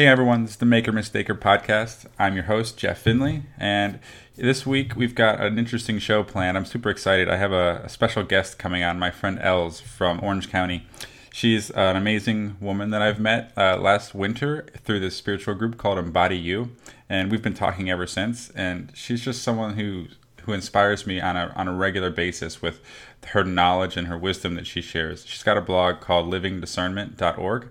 [0.00, 2.06] Hey everyone, this is the Maker Mistaker podcast.
[2.18, 3.98] I'm your host, Jeff Finley, and
[4.34, 6.56] this week we've got an interesting show planned.
[6.56, 7.28] I'm super excited.
[7.28, 10.86] I have a, a special guest coming on, my friend Elz from Orange County.
[11.34, 15.98] She's an amazing woman that I've met uh, last winter through this spiritual group called
[15.98, 16.70] Embody You,
[17.10, 18.48] and we've been talking ever since.
[18.52, 20.06] And she's just someone who
[20.44, 22.80] who inspires me on a on a regular basis with
[23.26, 25.26] her knowledge and her wisdom that she shares.
[25.26, 27.68] She's got a blog called livingdiscernment.org,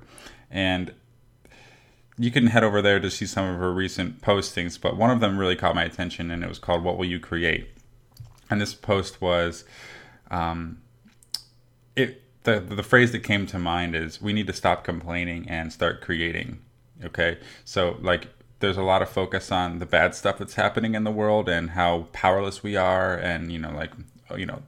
[0.51, 0.93] and
[2.19, 5.21] you can head over there to see some of her recent postings, but one of
[5.21, 7.69] them really caught my attention, and it was called "What Will You Create?"
[8.49, 9.63] And this post was,
[10.29, 10.81] um,
[11.95, 15.71] it the the phrase that came to mind is we need to stop complaining and
[15.71, 16.59] start creating.
[17.03, 18.27] Okay, so like
[18.59, 21.69] there's a lot of focus on the bad stuff that's happening in the world and
[21.69, 23.91] how powerless we are, and you know like
[24.35, 24.61] you know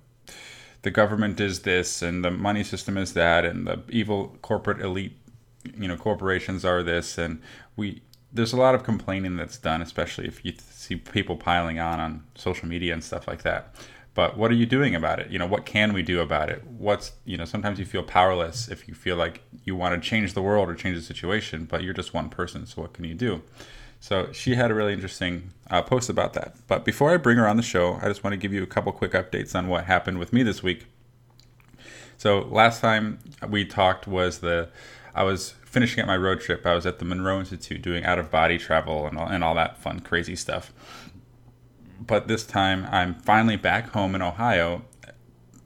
[0.83, 5.15] the government is this and the money system is that and the evil corporate elite
[5.77, 7.41] you know corporations are this and
[7.75, 8.01] we
[8.33, 12.23] there's a lot of complaining that's done especially if you see people piling on on
[12.35, 13.75] social media and stuff like that.
[14.13, 15.29] But what are you doing about it?
[15.29, 16.65] You know what can we do about it?
[16.65, 20.33] What's you know sometimes you feel powerless if you feel like you want to change
[20.33, 23.13] the world or change the situation but you're just one person so what can you
[23.13, 23.41] do?
[23.99, 26.55] So she had a really interesting uh, post about that.
[26.67, 28.67] But before i bring her on the show i just want to give you a
[28.67, 30.87] couple quick updates on what happened with me this week.
[32.17, 34.69] So last time we talked was the
[35.13, 36.65] I was finishing up my road trip.
[36.65, 39.55] I was at the Monroe Institute doing out of body travel and all, and all
[39.55, 40.73] that fun, crazy stuff.
[41.99, 44.83] But this time, I'm finally back home in Ohio,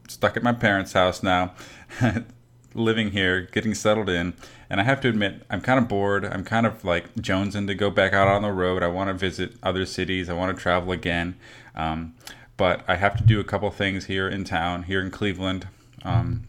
[0.07, 1.53] stuck at my parents' house now,
[2.73, 4.33] living here, getting settled in.
[4.69, 6.25] And I have to admit, I'm kind of bored.
[6.25, 8.83] I'm kind of like jonesing to go back out on the road.
[8.83, 10.29] I want to visit other cities.
[10.29, 11.35] I want to travel again.
[11.75, 12.15] Um,
[12.57, 15.67] but I have to do a couple things here in town, here in Cleveland.
[16.03, 16.47] Um,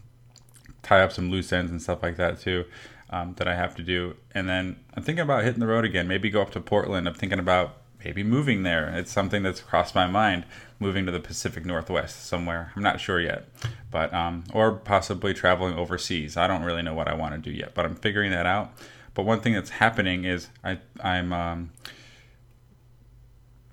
[0.87, 2.65] tie up some loose ends and stuff like that too
[3.09, 4.15] um, that I have to do.
[4.33, 6.07] And then I'm thinking about hitting the road again.
[6.07, 7.07] Maybe go up to Portland.
[7.07, 8.89] I'm thinking about maybe moving there.
[8.95, 10.45] It's something that's crossed my mind.
[10.79, 12.71] Moving to the Pacific Northwest somewhere.
[12.75, 13.47] I'm not sure yet,
[13.89, 16.37] but um, or possibly traveling overseas.
[16.37, 18.71] I don't really know what I want to do yet, but I'm figuring that out.
[19.15, 21.71] But one thing that's happening is I I'm um,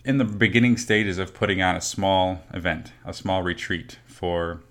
[0.03, 4.63] in the beginning stages of putting on a small event, a small retreat for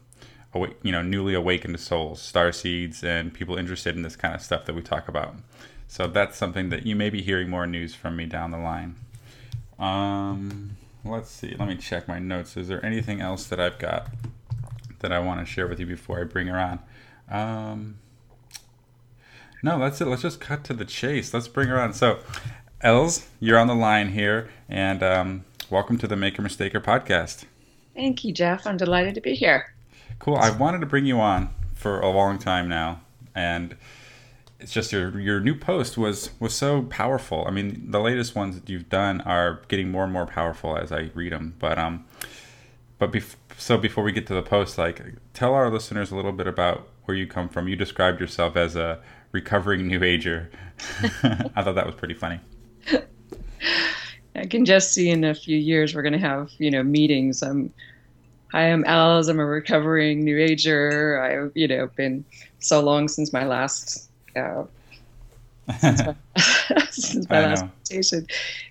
[0.81, 4.65] you know newly awakened souls, star seeds, and people interested in this kind of stuff
[4.65, 5.35] that we talk about.
[5.87, 8.95] So that's something that you may be hearing more news from me down the line.
[9.77, 11.55] Um, let's see.
[11.57, 12.57] Let me check my notes.
[12.57, 14.07] Is there anything else that I've got
[14.99, 16.79] that I want to share with you before I bring her on?
[17.29, 17.95] Um,
[19.61, 20.05] no, that's it.
[20.05, 21.33] Let's just cut to the chase.
[21.33, 21.93] Let's bring her on.
[21.93, 22.19] So,
[22.83, 27.45] Elz, you're on the line here, and um, welcome to the Maker Mistaker podcast.
[27.95, 28.65] Thank you, Jeff.
[28.65, 29.73] I'm delighted to be here.
[30.19, 30.35] Cool.
[30.37, 33.01] I've wanted to bring you on for a long time now,
[33.35, 33.75] and
[34.59, 37.43] it's just your your new post was was so powerful.
[37.45, 40.91] I mean, the latest ones that you've done are getting more and more powerful as
[40.91, 41.55] I read them.
[41.59, 42.05] But um,
[42.97, 45.03] but bef- so before we get to the post, like
[45.33, 47.67] tell our listeners a little bit about where you come from.
[47.67, 49.01] You described yourself as a
[49.33, 50.49] recovering new ager.
[51.23, 52.39] I thought that was pretty funny.
[54.35, 57.43] I can just see in a few years we're going to have you know meetings.
[57.43, 57.73] I'm
[58.53, 59.29] Hi, I'm Elz.
[59.29, 61.19] I'm a recovering New Ager.
[61.19, 62.23] I've, you know, been
[62.59, 64.65] so long since my last, uh,
[65.79, 66.15] since my,
[66.91, 68.27] since my last presentation.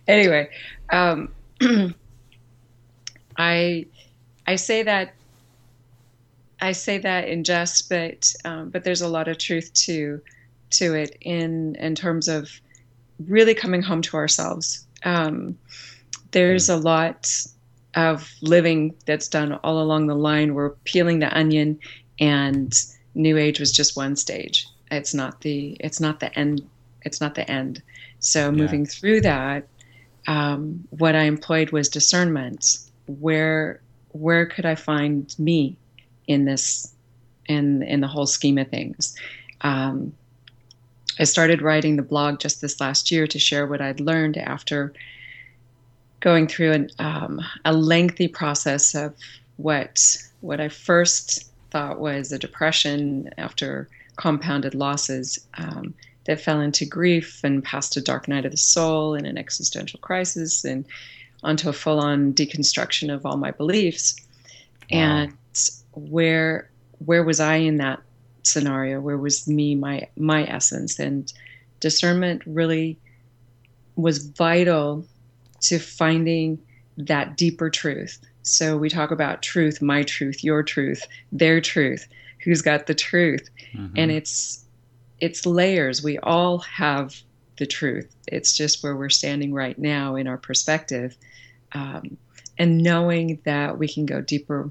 [0.06, 0.48] Anyway,
[0.90, 1.32] um,
[3.36, 3.86] I,
[4.46, 5.14] I say that,
[6.60, 10.20] I say that in jest, but, um, but there's a lot of truth to,
[10.70, 12.52] to it in, in terms of
[13.26, 14.86] really coming home to ourselves.
[15.04, 15.58] Um,
[16.30, 16.74] there's hmm.
[16.74, 17.34] a lot
[17.94, 20.54] of living that's done all along the line.
[20.54, 21.78] We're peeling the onion,
[22.18, 22.72] and
[23.14, 24.66] New Age was just one stage.
[24.90, 26.66] It's not the it's not the end.
[27.02, 27.82] It's not the end.
[28.20, 28.50] So yeah.
[28.50, 29.66] moving through that,
[30.26, 32.78] um, what I employed was discernment.
[33.06, 33.80] Where
[34.12, 35.76] where could I find me
[36.26, 36.92] in this
[37.46, 39.16] in in the whole scheme of things?
[39.62, 40.12] Um,
[41.18, 44.92] I started writing the blog just this last year to share what I'd learned after
[46.22, 49.14] going through an, um, a lengthy process of
[49.56, 56.84] what what I first thought was a depression after compounded losses um, that fell into
[56.84, 60.84] grief and past a dark night of the soul and an existential crisis and
[61.42, 64.16] onto a full-on deconstruction of all my beliefs.
[64.90, 64.98] Wow.
[64.98, 65.32] And
[65.92, 66.70] where
[67.04, 68.00] where was I in that
[68.44, 69.00] scenario?
[69.00, 70.98] Where was me, my my essence?
[70.98, 71.32] And
[71.80, 72.96] discernment really
[73.96, 75.04] was vital
[75.62, 76.58] to finding
[76.96, 78.18] that deeper truth.
[78.42, 82.06] So we talk about truth, my truth, your truth, their truth,
[82.44, 83.48] who's got the truth.
[83.74, 83.94] Mm-hmm.
[83.96, 84.64] And it's
[85.20, 86.02] it's layers.
[86.02, 87.14] We all have
[87.58, 88.12] the truth.
[88.26, 91.16] It's just where we're standing right now in our perspective,
[91.72, 92.16] um,
[92.58, 94.70] and knowing that we can go deeper.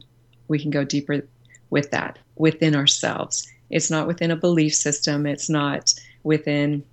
[0.50, 1.26] We can go deeper
[1.70, 3.48] with that within ourselves.
[3.70, 5.26] It's not within a belief system.
[5.26, 5.94] It's not
[6.24, 6.84] within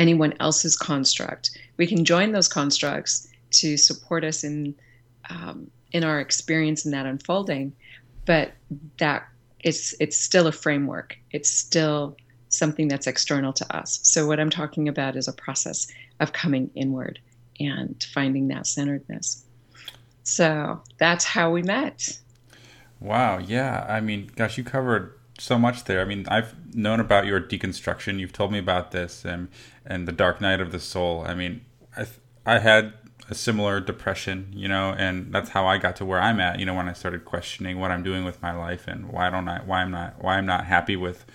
[0.00, 1.50] anyone else's construct.
[1.76, 4.74] We can join those constructs to support us in
[5.28, 7.72] um, in our experience in that unfolding,
[8.24, 8.52] but
[8.98, 9.28] that
[9.60, 11.16] it's it's still a framework.
[11.30, 12.16] It's still
[12.48, 14.00] something that's external to us.
[14.02, 15.86] So what I'm talking about is a process
[16.18, 17.20] of coming inward
[17.60, 19.44] and finding that centeredness.
[20.24, 22.18] So that's how we met.
[22.98, 23.38] Wow.
[23.38, 23.86] Yeah.
[23.88, 26.00] I mean, gosh, you covered so much there.
[26.00, 28.18] I mean, I've known about your deconstruction.
[28.18, 29.48] You've told me about this and
[29.90, 31.24] and the dark night of the soul.
[31.26, 31.62] I mean,
[31.96, 32.06] I
[32.46, 32.94] I had
[33.28, 36.58] a similar depression, you know, and that's how I got to where I'm at.
[36.58, 39.48] You know, when I started questioning what I'm doing with my life and why don't
[39.48, 41.26] I why I'm not why I'm not happy with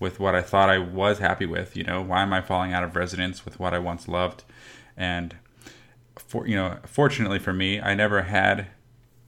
[0.00, 1.76] with what I thought I was happy with.
[1.76, 4.42] You know, why am I falling out of resonance with what I once loved?
[4.96, 5.36] And
[6.16, 8.66] for you know, fortunately for me, I never had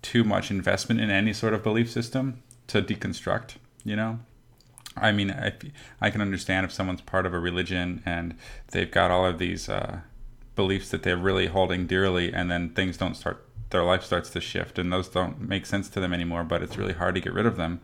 [0.03, 3.57] too much investment in any sort of belief system to deconstruct.
[3.85, 4.19] You know,
[4.97, 5.53] I mean, I,
[6.01, 8.37] I can understand if someone's part of a religion and
[8.69, 10.01] they've got all of these uh,
[10.55, 14.41] beliefs that they're really holding dearly, and then things don't start, their life starts to
[14.41, 16.43] shift, and those don't make sense to them anymore.
[16.43, 17.81] But it's really hard to get rid of them.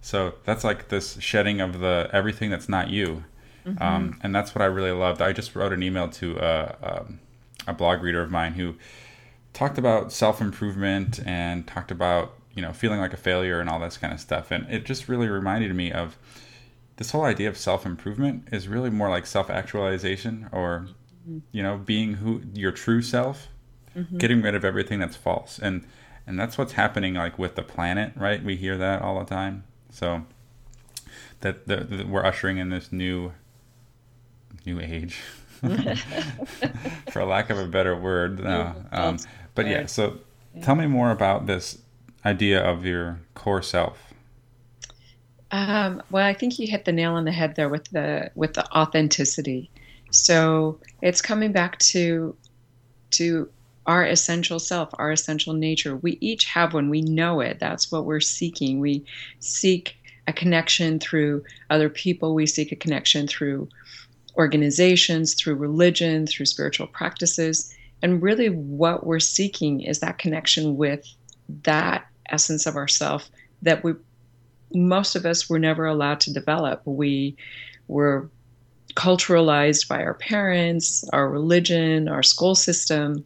[0.00, 3.24] So that's like this shedding of the everything that's not you,
[3.66, 3.82] mm-hmm.
[3.82, 5.20] um, and that's what I really loved.
[5.20, 7.20] I just wrote an email to uh, um,
[7.66, 8.76] a blog reader of mine who
[9.52, 13.80] talked about self improvement and talked about you know feeling like a failure and all
[13.80, 16.16] this kind of stuff, and it just really reminded me of
[16.96, 20.88] this whole idea of self improvement is really more like self actualization or
[21.28, 21.38] mm-hmm.
[21.52, 23.48] you know being who your true self,
[23.96, 24.18] mm-hmm.
[24.18, 25.86] getting rid of everything that's false, and
[26.26, 28.42] and that's what's happening like with the planet, right?
[28.42, 30.24] We hear that all the time so
[31.40, 33.32] that, that we're ushering in this new
[34.66, 35.20] new age,
[37.10, 38.42] for lack of a better word.
[38.42, 38.74] No.
[38.90, 39.18] Um,
[39.54, 40.18] but yeah, so
[40.62, 41.78] tell me more about this
[42.24, 44.13] idea of your core self.
[45.54, 48.54] Um, well, I think you hit the nail on the head there with the with
[48.54, 49.70] the authenticity.
[50.10, 52.36] So it's coming back to
[53.12, 53.48] to
[53.86, 55.94] our essential self, our essential nature.
[55.94, 56.90] We each have one.
[56.90, 57.60] We know it.
[57.60, 58.80] That's what we're seeking.
[58.80, 59.04] We
[59.38, 59.96] seek
[60.26, 62.34] a connection through other people.
[62.34, 63.68] We seek a connection through
[64.36, 67.72] organizations, through religion, through spiritual practices.
[68.02, 71.06] And really, what we're seeking is that connection with
[71.62, 73.30] that essence of ourself
[73.62, 73.94] that we,
[74.74, 76.82] most of us, were never allowed to develop.
[76.84, 77.36] We
[77.88, 78.30] were
[78.94, 83.24] culturalized by our parents, our religion, our school system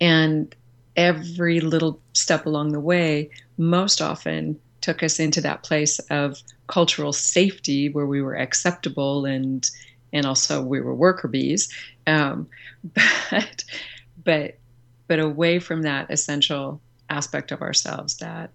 [0.00, 0.54] and
[0.96, 7.12] every little step along the way, most often took us into that place of cultural
[7.12, 9.70] safety where we were acceptable and
[10.12, 11.72] and also we were worker bees.
[12.06, 12.48] Um,
[12.94, 13.64] but
[14.24, 14.58] but
[15.08, 18.50] but away from that essential aspect of ourselves that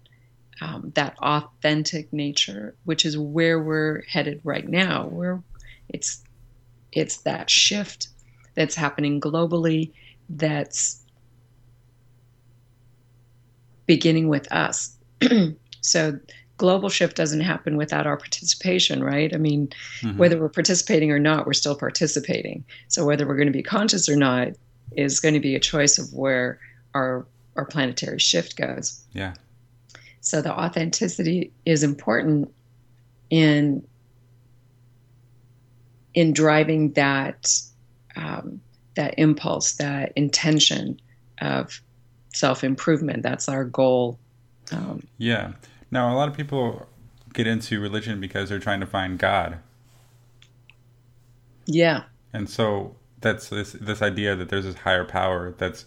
[0.62, 5.06] um, that authentic nature, which is where we're headed right now.
[5.06, 5.42] Where
[5.88, 6.22] it's
[6.92, 8.08] it's that shift
[8.54, 9.92] that's happening globally.
[10.28, 11.02] That's
[13.86, 14.96] beginning with us.
[15.80, 16.18] so
[16.58, 19.34] global shift doesn't happen without our participation, right?
[19.34, 19.68] I mean,
[20.00, 20.16] mm-hmm.
[20.16, 22.64] whether we're participating or not, we're still participating.
[22.86, 24.48] So whether we're going to be conscious or not
[24.92, 26.60] is going to be a choice of where
[26.94, 27.26] our
[27.56, 29.04] our planetary shift goes.
[29.12, 29.34] Yeah.
[30.22, 32.52] So the authenticity is important
[33.28, 33.86] in
[36.14, 37.52] in driving that
[38.16, 38.60] um,
[38.94, 41.00] that impulse, that intention
[41.40, 41.80] of
[42.32, 43.22] self improvement.
[43.22, 44.18] That's our goal.
[44.70, 45.52] Um, yeah.
[45.90, 46.86] Now, a lot of people
[47.32, 49.58] get into religion because they're trying to find God.
[51.66, 52.04] Yeah.
[52.32, 55.84] And so that's this this idea that there's this higher power that's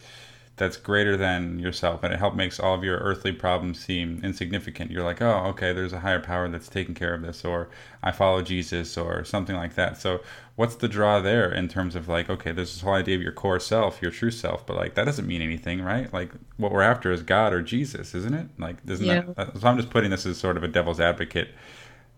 [0.57, 4.89] that's greater than yourself and it helps makes all of your earthly problems seem insignificant.
[4.89, 7.69] You're like oh okay there's a higher power that's taking care of this or
[8.01, 9.97] i follow jesus or something like that.
[9.97, 10.21] So
[10.55, 13.33] what's the draw there in terms of like okay there's this whole idea of your
[13.33, 16.11] core self your true self but like that doesn't mean anything right?
[16.13, 18.47] Like what we're after is god or jesus isn't it?
[18.57, 19.23] Like isn't yeah.
[19.35, 21.49] that so i'm just putting this as sort of a devil's advocate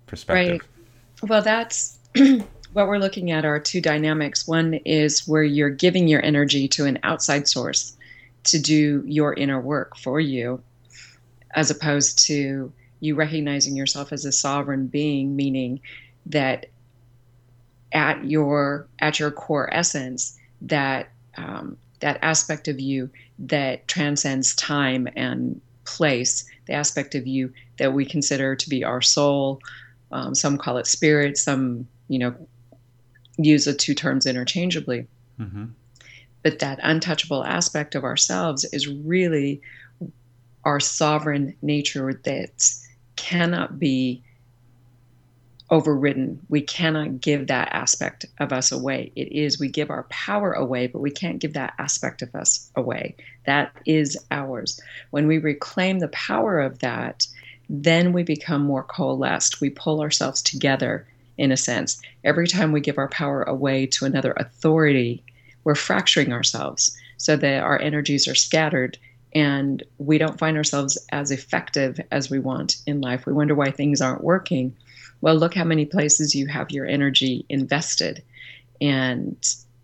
[0.05, 0.61] perspective.
[1.23, 1.29] Right.
[1.29, 1.97] Well that's
[2.73, 4.47] what we're looking at are two dynamics.
[4.47, 7.96] One is where you're giving your energy to an outside source
[8.47, 10.61] to do your inner work for you,
[11.51, 15.79] as opposed to you recognizing yourself as a sovereign being, meaning
[16.25, 16.67] that
[17.91, 25.07] at your at your core essence, that um, that aspect of you that transcends time
[25.15, 29.61] and place, the aspect of you that we consider to be our soul.
[30.11, 31.37] Um, some call it spirit.
[31.37, 32.35] Some, you know,
[33.37, 35.07] use the two terms interchangeably.
[35.39, 35.65] Mm-hmm.
[36.47, 39.61] But that untouchable aspect of ourselves is really
[40.63, 42.71] our sovereign nature that
[43.17, 44.23] cannot be
[45.69, 46.39] overridden.
[46.47, 49.11] We cannot give that aspect of us away.
[49.17, 52.71] It is, we give our power away, but we can't give that aspect of us
[52.77, 53.17] away.
[53.45, 54.79] That is ours.
[55.09, 57.27] When we reclaim the power of that,
[57.69, 59.59] then we become more coalesced.
[59.59, 61.05] We pull ourselves together
[61.37, 62.01] in a sense.
[62.23, 65.25] Every time we give our power away to another authority,
[65.67, 68.97] we're fracturing ourselves so that our energies are scattered
[69.35, 73.25] and we don't find ourselves as effective as we want in life.
[73.25, 74.73] We wonder why things aren't working
[75.21, 78.23] well, look how many places you have your energy invested
[78.79, 79.35] and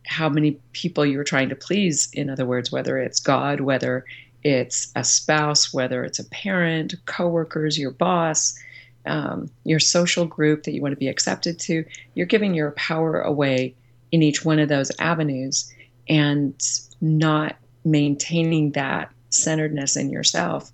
[0.05, 2.09] how many people you're trying to please.
[2.13, 4.05] In other words, whether it's God, whether
[4.43, 8.57] it's a spouse, whether it's a parent, coworkers, your boss,
[9.05, 13.21] um, your social group that you want to be accepted to, you're giving your power
[13.21, 13.73] away
[14.11, 15.72] in each one of those avenues
[16.07, 16.55] and
[17.01, 17.55] not
[17.85, 20.71] maintaining that centeredness in yourself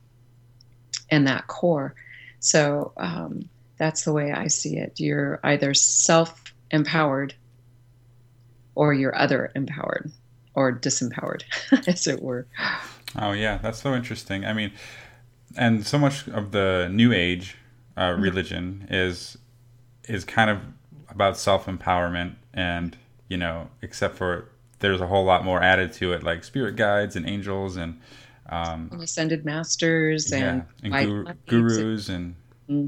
[1.09, 1.95] and that core.
[2.39, 4.99] So, um, that's the way I see it.
[4.99, 7.33] You're either self empowered
[8.75, 10.11] or you're other empowered
[10.53, 11.43] or disempowered,
[11.87, 12.45] as it were.
[13.17, 14.45] Oh, yeah, that's so interesting.
[14.45, 14.71] I mean,
[15.57, 17.57] and so much of the new age
[17.97, 18.21] uh, mm-hmm.
[18.21, 19.37] religion is
[20.07, 20.59] is kind of
[21.09, 26.13] about self empowerment and you know except for there's a whole lot more added to
[26.13, 27.99] it like spirit guides and angels and
[28.49, 32.35] um, ascended masters yeah, and, and guru, gurus and
[32.69, 32.87] mm-hmm.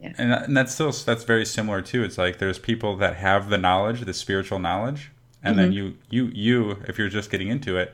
[0.00, 0.12] Yeah.
[0.16, 2.04] And, and that's still that's very similar too.
[2.04, 5.10] It's like there's people that have the knowledge, the spiritual knowledge,
[5.42, 5.64] and mm-hmm.
[5.64, 7.92] then you you you if you're just getting into it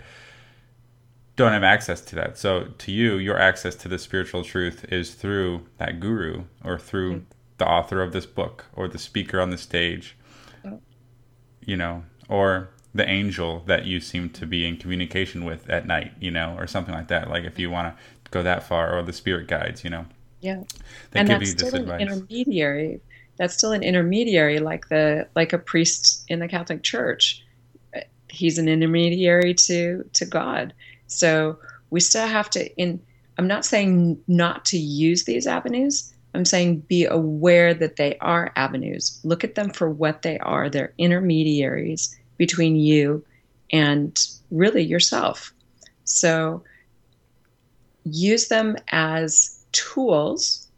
[1.37, 2.39] don't have access to that.
[2.39, 7.13] So to you, your access to the spiritual truth is through that guru or through
[7.13, 7.25] mm-hmm.
[7.59, 10.17] the author of this book or the speaker on the stage.
[10.65, 10.81] Oh.
[11.65, 16.13] You know, or the angel that you seem to be in communication with at night,
[16.21, 17.29] you know, or something like that.
[17.29, 20.07] Like if you want to go that far, or the spirit guides, you know.
[20.41, 20.63] Yeah.
[21.11, 23.01] That and that's still an intermediary.
[23.37, 27.45] That's still an intermediary, like the like a priest in the Catholic Church.
[28.29, 30.73] He's an intermediary to to God.
[31.09, 31.59] So
[31.91, 32.73] we still have to.
[32.77, 33.01] In
[33.39, 36.13] I'm not saying not to use these avenues.
[36.35, 39.21] I'm saying be aware that they are avenues.
[39.25, 40.69] Look at them for what they are.
[40.69, 43.25] They're intermediaries between you
[43.71, 44.19] and
[44.51, 45.53] really yourself.
[46.05, 46.63] So
[48.05, 50.69] use them as tools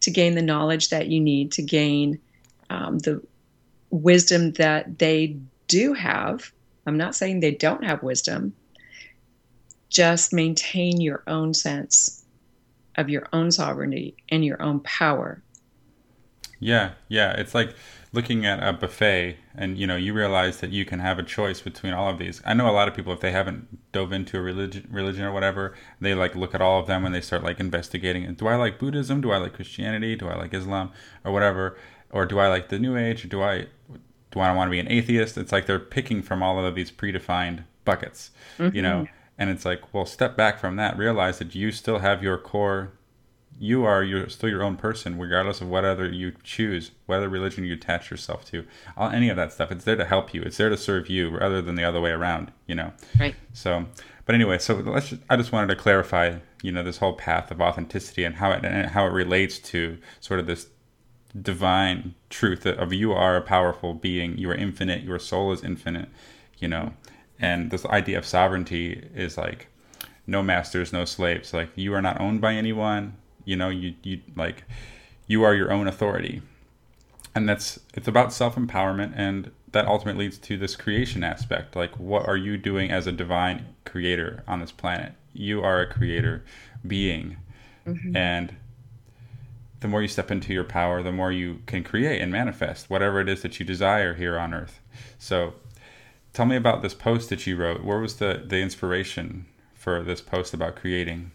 [0.00, 2.20] to gain the knowledge that you need to gain
[2.70, 3.22] um, the
[3.90, 5.36] wisdom that they
[5.68, 6.52] do have.
[6.86, 8.54] I'm not saying they don't have wisdom.
[9.88, 12.24] Just maintain your own sense
[12.96, 15.42] of your own sovereignty and your own power.
[16.60, 17.32] Yeah, yeah.
[17.32, 17.74] It's like
[18.12, 21.60] looking at a buffet and you know you realize that you can have a choice
[21.60, 22.42] between all of these.
[22.44, 25.32] I know a lot of people if they haven't dove into a religion religion or
[25.32, 28.54] whatever they like look at all of them and they start like investigating do i
[28.54, 29.20] like buddhism?
[29.20, 30.16] Do i like christianity?
[30.16, 30.92] Do i like islam?
[31.24, 31.76] or whatever.
[32.10, 33.24] Or do i like the new age?
[33.24, 33.66] Or do i
[34.30, 35.38] do i want to be an atheist?
[35.38, 38.76] It's like they're picking from all of these predefined buckets mm-hmm.
[38.76, 39.06] you know?
[39.38, 40.98] And it's like well step back from that.
[40.98, 42.92] Realize that you still have your core
[43.58, 47.64] you are you're still your own person regardless of what other you choose whether religion
[47.64, 48.64] you attach yourself to
[48.96, 49.70] all, any of that stuff.
[49.70, 50.42] It's there to help you.
[50.42, 52.92] It's there to serve you rather than the other way around you know?
[53.18, 53.34] Right.
[53.52, 53.86] So
[54.24, 57.50] but anyway so let's just, i just wanted to clarify you know this whole path
[57.50, 60.68] of authenticity and how it and how it relates to sort of this
[61.40, 64.36] divine truth of you are a powerful being.
[64.36, 65.02] You are infinite.
[65.02, 66.08] Your soul is infinite
[66.58, 66.92] you know?
[67.38, 69.66] And this idea of sovereignty is like
[70.26, 71.52] no masters no slaves.
[71.52, 74.64] Like you are not owned by anyone you know you you like
[75.26, 76.42] you are your own authority.
[77.34, 81.74] And that's it's about self-empowerment and that ultimately leads to this creation aspect.
[81.74, 85.14] Like what are you doing as a divine creator on this planet?
[85.32, 86.44] You are a creator
[86.86, 87.36] being.
[87.86, 88.16] Mm-hmm.
[88.16, 88.54] and
[89.80, 93.18] the more you step into your power the more you can create and manifest whatever
[93.20, 94.78] it is that you desire here on earth.
[95.18, 95.54] So
[96.32, 97.82] tell me about this post that you wrote.
[97.82, 101.32] Where was the the inspiration for this post about creating?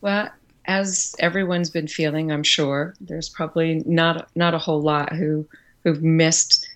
[0.00, 0.30] Well
[0.66, 5.46] as everyone's been feeling, I'm sure there's probably not not a whole lot who
[5.82, 6.68] who've missed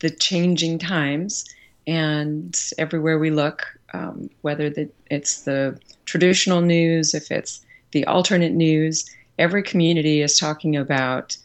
[0.00, 1.44] the changing times,
[1.86, 8.52] and everywhere we look, um, whether the, it's the traditional news, if it's the alternate
[8.52, 9.08] news,
[9.38, 11.36] every community is talking about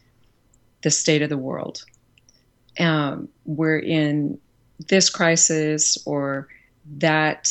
[0.84, 1.84] the state of the world.
[2.80, 4.40] Um, we're in
[4.88, 6.48] this crisis or
[6.98, 7.50] that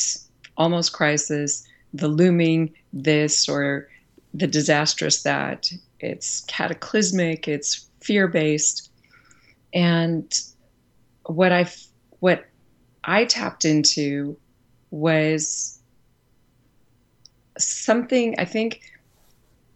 [0.55, 2.73] almost crisis the looming
[3.03, 3.89] this or
[4.33, 5.71] the disastrous that.
[5.99, 8.91] It's cataclysmic, it's fear based.
[9.73, 10.31] And
[11.25, 11.69] what I
[12.19, 12.45] what
[13.03, 14.37] I tapped into
[14.91, 15.79] was
[17.57, 18.81] something I think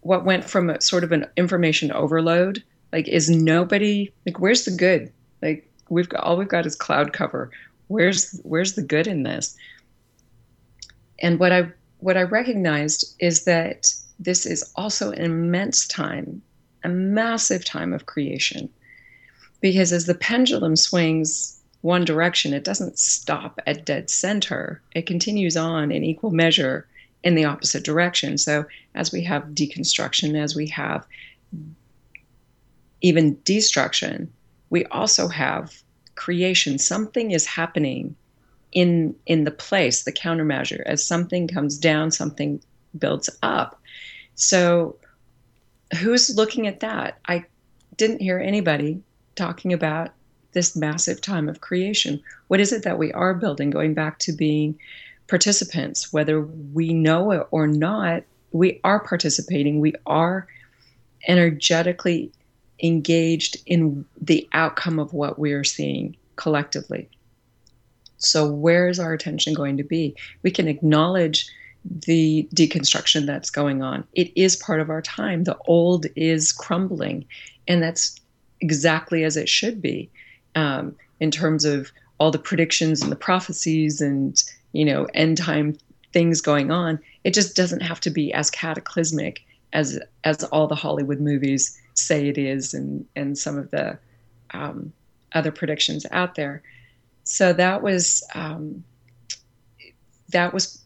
[0.01, 4.71] what went from a, sort of an information overload like is nobody like where's the
[4.71, 5.11] good
[5.41, 7.51] like we've got all we've got is cloud cover
[7.87, 9.55] where's where's the good in this
[11.19, 11.67] and what i
[12.01, 16.41] what i recognized is that this is also an immense time
[16.83, 18.69] a massive time of creation.
[19.59, 24.81] Because as the pendulum swings one direction it doesn't stop at dead center.
[24.93, 26.87] It continues on in equal measure
[27.23, 28.37] in the opposite direction.
[28.37, 31.05] So as we have deconstruction as we have
[33.01, 34.31] even destruction
[34.69, 35.81] we also have
[36.15, 36.77] creation.
[36.77, 38.15] Something is happening
[38.71, 40.81] in in the place the countermeasure.
[40.85, 42.61] As something comes down something
[42.97, 43.79] builds up.
[44.35, 44.97] So
[45.99, 47.19] who's looking at that?
[47.27, 47.45] I
[47.97, 49.01] didn't hear anybody
[49.35, 50.09] talking about
[50.53, 52.21] this massive time of creation.
[52.47, 53.69] What is it that we are building?
[53.69, 54.77] Going back to being
[55.27, 59.79] participants whether we know it or not we are participating.
[59.79, 60.47] We are
[61.27, 62.31] energetically
[62.81, 67.09] engaged in the outcome of what we're seeing collectively.
[68.23, 70.15] So, where is our attention going to be?
[70.43, 71.47] We can acknowledge
[71.83, 74.03] the deconstruction that's going on.
[74.13, 75.43] It is part of our time.
[75.43, 77.25] The old is crumbling,
[77.67, 78.19] and that's
[78.59, 80.09] exactly as it should be
[80.55, 85.75] um, in terms of all the predictions and the prophecies and you know end time
[86.13, 86.99] things going on.
[87.23, 89.41] It just doesn't have to be as cataclysmic
[89.73, 93.97] as as all the Hollywood movies say it is and and some of the
[94.53, 94.93] um,
[95.33, 96.61] other predictions out there.
[97.23, 98.83] So that was um,
[100.29, 100.83] that was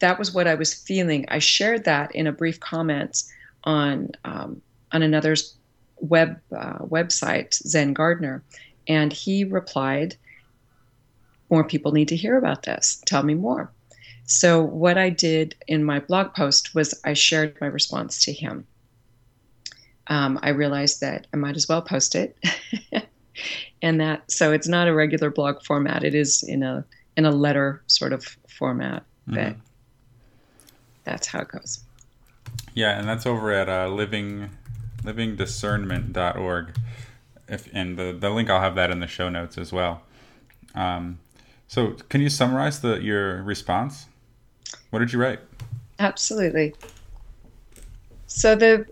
[0.00, 1.26] that was what I was feeling.
[1.28, 3.22] I shared that in a brief comment
[3.64, 4.62] on um,
[4.92, 5.56] on another's
[6.00, 8.42] web uh, website, Zen Gardner,
[8.88, 10.16] and he replied,
[11.50, 13.02] "More people need to hear about this.
[13.06, 13.70] Tell me more."
[14.26, 18.66] So what I did in my blog post was I shared my response to him
[20.08, 22.36] um, I realized that I might as well post it.
[23.82, 26.04] and that so it's not a regular blog format.
[26.04, 26.84] It is in a
[27.16, 29.04] in a letter sort of format.
[29.26, 29.60] But mm-hmm.
[31.04, 31.82] that's how it goes.
[32.74, 34.50] Yeah, and that's over at uh, living
[35.02, 36.76] livingdiscernment.org.
[37.48, 40.02] If and the the link I'll have that in the show notes as well.
[40.74, 41.18] Um,
[41.68, 44.06] so can you summarize the your response?
[44.90, 45.40] What did you write?
[45.98, 46.74] Absolutely.
[48.26, 48.86] So the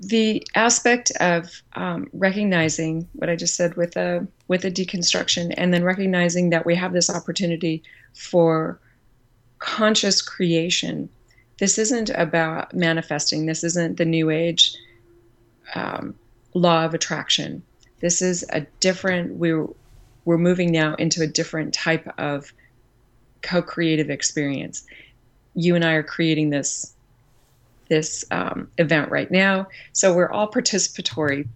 [0.00, 5.72] the aspect of um, recognizing what I just said with a with a deconstruction, and
[5.72, 7.82] then recognizing that we have this opportunity
[8.14, 8.80] for
[9.58, 11.08] conscious creation.
[11.58, 13.44] This isn't about manifesting.
[13.44, 14.74] This isn't the new age
[15.74, 16.14] um,
[16.54, 17.62] law of attraction.
[18.00, 19.34] This is a different.
[19.34, 19.68] We're
[20.24, 22.52] we're moving now into a different type of
[23.42, 24.86] co-creative experience.
[25.54, 26.94] You and I are creating this
[27.90, 29.66] this um, event right now.
[29.92, 31.46] So we're all participatory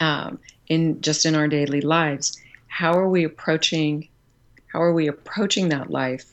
[0.00, 0.38] um,
[0.68, 2.38] in just in our daily lives.
[2.66, 4.08] How are we approaching?
[4.66, 6.26] How are we approaching that life?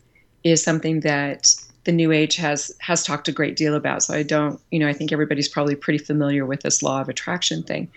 [0.43, 1.55] Is something that
[1.85, 4.03] the New Age has has talked a great deal about.
[4.03, 7.07] So I don't, you know, I think everybody's probably pretty familiar with this law of
[7.07, 7.89] attraction thing.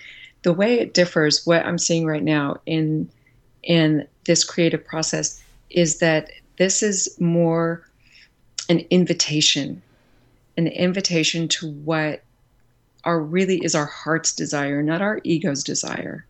[0.43, 3.09] The way it differs, what I'm seeing right now in
[3.63, 7.83] in this creative process, is that this is more
[8.69, 9.83] an invitation
[10.57, 12.23] an invitation to what
[13.05, 16.27] our really is our heart's desire, not our ego's desire,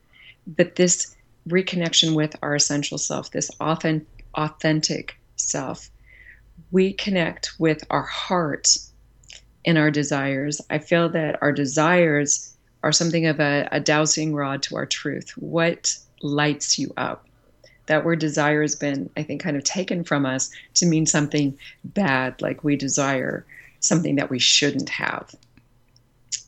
[0.47, 1.17] but this
[1.49, 5.91] reconnection with our essential self, this authentic, authentic self.
[6.71, 8.77] We connect with our heart
[9.65, 10.61] and our desires.
[10.69, 15.31] I feel that our desires are something of a, a dowsing rod to our truth.
[15.37, 17.27] What lights you up?
[17.87, 21.57] That word desire has been, I think, kind of taken from us to mean something
[21.85, 23.47] bad, like we desire
[23.87, 25.35] something that we shouldn't have.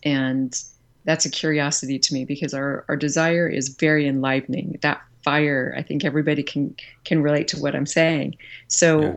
[0.05, 0.61] And
[1.05, 4.79] that's a curiosity to me because our, our desire is very enlivening.
[4.83, 6.75] That fire, I think everybody can
[7.05, 8.37] can relate to what I'm saying.
[8.69, 9.09] So yeah.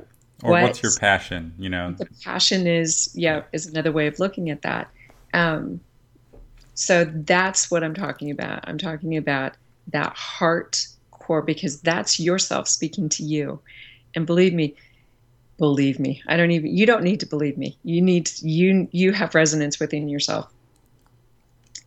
[0.43, 1.93] or what, what's your passion, you know?
[1.97, 4.89] The passion is yeah, is another way of looking at that.
[5.33, 5.79] Um,
[6.73, 8.67] so that's what I'm talking about.
[8.67, 9.53] I'm talking about
[9.87, 13.59] that heart core because that's yourself speaking to you.
[14.15, 14.75] And believe me,
[15.61, 16.23] believe me.
[16.27, 17.77] I don't even you don't need to believe me.
[17.83, 20.51] You need you you have resonance within yourself.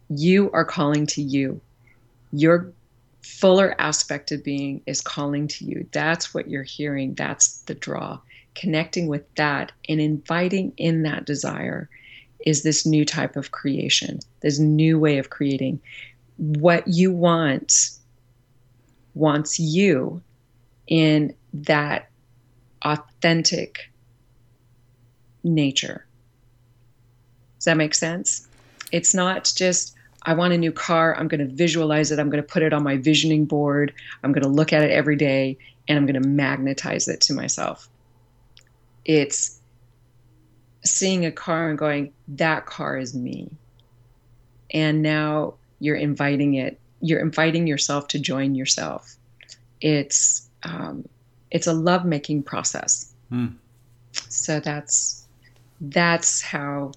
[0.09, 1.61] You are calling to you.
[2.33, 2.73] Your
[3.23, 5.89] fuller aspect of being is calling to you.
[5.91, 7.15] That's what you're hearing.
[7.15, 8.21] That's the draw.
[8.55, 11.91] Connecting with that and inviting in that desire
[12.47, 15.81] is this new type of creation, this new way of creating.
[16.37, 17.91] What you want
[19.15, 20.23] wants you
[20.87, 22.09] in that
[22.85, 23.91] authentic
[25.43, 26.07] nature.
[27.59, 28.47] Does that make sense?
[28.93, 32.43] It's not just, I want a new car, I'm going to visualize it, I'm going
[32.43, 33.93] to put it on my visioning board,
[34.23, 37.35] I'm going to look at it every day, and I'm going to magnetize it to
[37.35, 37.89] myself.
[39.05, 39.61] It's
[40.85, 43.51] seeing a car and going, that car is me.
[44.71, 49.17] And now you're inviting it, you're inviting yourself to join yourself.
[49.81, 51.09] It's, um,
[51.51, 53.13] it's a love making process.
[53.31, 53.55] Mm.
[54.13, 55.27] So that's,
[55.81, 56.93] that's how,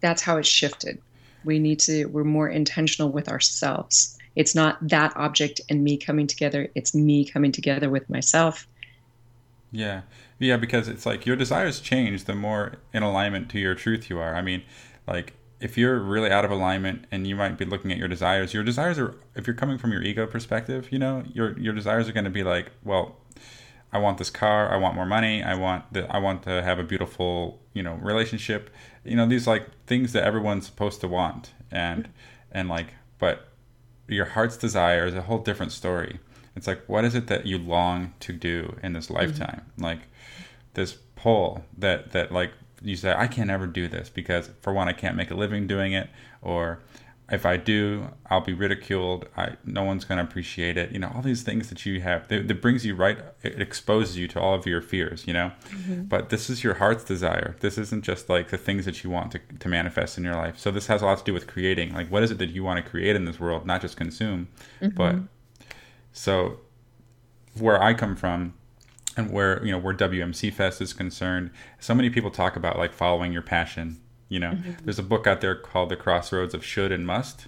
[0.00, 1.00] that's how it's shifted.
[1.44, 4.18] We need to, we're more intentional with ourselves.
[4.36, 6.68] It's not that object and me coming together.
[6.74, 8.66] It's me coming together with myself.
[9.72, 10.02] Yeah.
[10.38, 14.18] Yeah, because it's like your desires change the more in alignment to your truth you
[14.18, 14.36] are.
[14.36, 14.62] I mean,
[15.06, 18.54] like if you're really out of alignment and you might be looking at your desires,
[18.54, 22.08] your desires are if you're coming from your ego perspective, you know, your your desires
[22.08, 23.16] are going to be like, well,
[23.92, 26.78] I want this car, I want more money, I want the I want to have
[26.78, 28.70] a beautiful, you know, relationship.
[29.04, 31.52] You know, these like things that everyone's supposed to want.
[31.70, 32.08] And
[32.52, 33.48] and like but
[34.06, 36.20] your heart's desire is a whole different story.
[36.54, 39.16] It's like what is it that you long to do in this mm-hmm.
[39.16, 39.62] lifetime?
[39.72, 39.84] Mm-hmm.
[39.84, 40.00] Like
[40.74, 44.88] this pull that that like you say I can't ever do this because for one
[44.88, 46.10] I can't make a living doing it
[46.42, 46.80] or
[47.30, 51.12] if I do I'll be ridiculed I no one's going to appreciate it you know
[51.14, 54.40] all these things that you have that, that brings you right it exposes you to
[54.40, 56.02] all of your fears you know mm-hmm.
[56.02, 59.32] but this is your heart's desire this isn't just like the things that you want
[59.32, 61.92] to, to manifest in your life so this has a lot to do with creating
[61.92, 64.48] like what is it that you want to create in this world not just consume
[64.80, 64.94] mm-hmm.
[64.94, 65.16] but
[66.12, 66.58] so
[67.54, 68.54] where I come from
[69.16, 72.92] and where you know where WMC Fest is concerned, so many people talk about like
[72.92, 74.00] following your passion.
[74.28, 74.84] You know, mm-hmm.
[74.84, 77.46] there's a book out there called The Crossroads of Should and Must,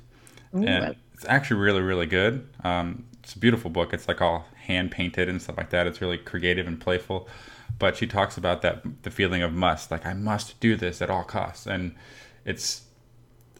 [0.54, 2.48] Ooh, and it's actually really really good.
[2.64, 3.92] Um, it's a beautiful book.
[3.92, 5.86] It's like all hand painted and stuff like that.
[5.86, 7.28] It's really creative and playful.
[7.78, 11.10] But she talks about that the feeling of must, like I must do this at
[11.10, 11.94] all costs, and
[12.44, 12.82] it's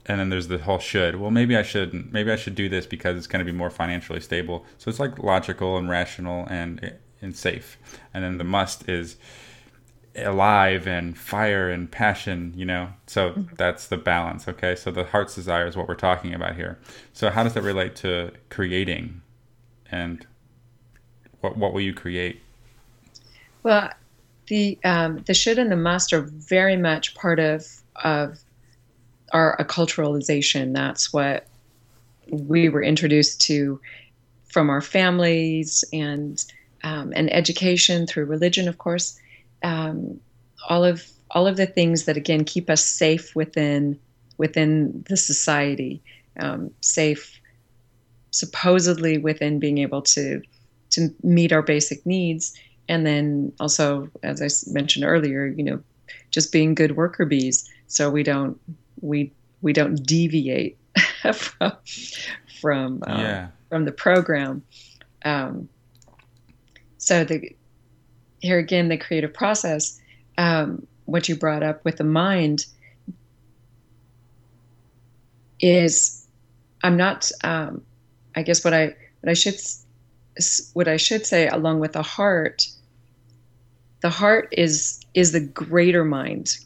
[0.07, 1.17] and then there's the whole should.
[1.17, 2.13] Well, maybe I shouldn't.
[2.13, 4.65] Maybe I should do this because it's going to be more financially stable.
[4.79, 7.79] So it's like logical and rational and and safe.
[8.13, 9.17] And then the must is
[10.17, 12.89] alive and fire and passion, you know?
[13.07, 13.55] So mm-hmm.
[13.57, 14.75] that's the balance, okay?
[14.75, 16.79] So the heart's desire is what we're talking about here.
[17.13, 19.23] So how does that relate to creating
[19.91, 20.27] and
[21.41, 22.41] what what will you create?
[23.63, 23.91] Well,
[24.49, 28.41] the um, the should and the must are very much part of of
[29.33, 30.75] our acculturalization.
[30.75, 31.47] That's what
[32.29, 33.81] we were introduced to
[34.45, 36.45] from our families and
[36.83, 39.19] um, and education through religion, of course,
[39.63, 40.21] um,
[40.69, 43.99] all of all of the things that again keep us safe within
[44.39, 46.03] within the society,
[46.39, 47.41] um, safe
[48.31, 50.43] supposedly within being able to
[50.91, 52.57] to meet our basic needs,
[52.89, 55.81] and then also, as I mentioned earlier, you know,
[56.31, 58.59] just being good worker bees, so we don't
[59.01, 60.79] we we don't deviate
[61.33, 61.73] from
[62.61, 63.49] from um, yeah.
[63.69, 64.63] from the program.
[65.25, 65.69] Um,
[66.99, 67.55] so the
[68.41, 70.01] here again, the creative process,
[70.39, 72.67] um, what you brought up with the mind
[75.61, 76.27] is,
[76.83, 77.31] I'm not.
[77.45, 77.83] Um,
[78.35, 79.61] I guess what I what I should
[80.73, 82.69] what I should say along with the heart.
[84.01, 86.57] The heart is is the greater mind.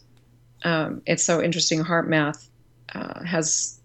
[0.65, 1.83] Um, it's so interesting.
[1.83, 2.49] HeartMath
[2.95, 3.81] uh, has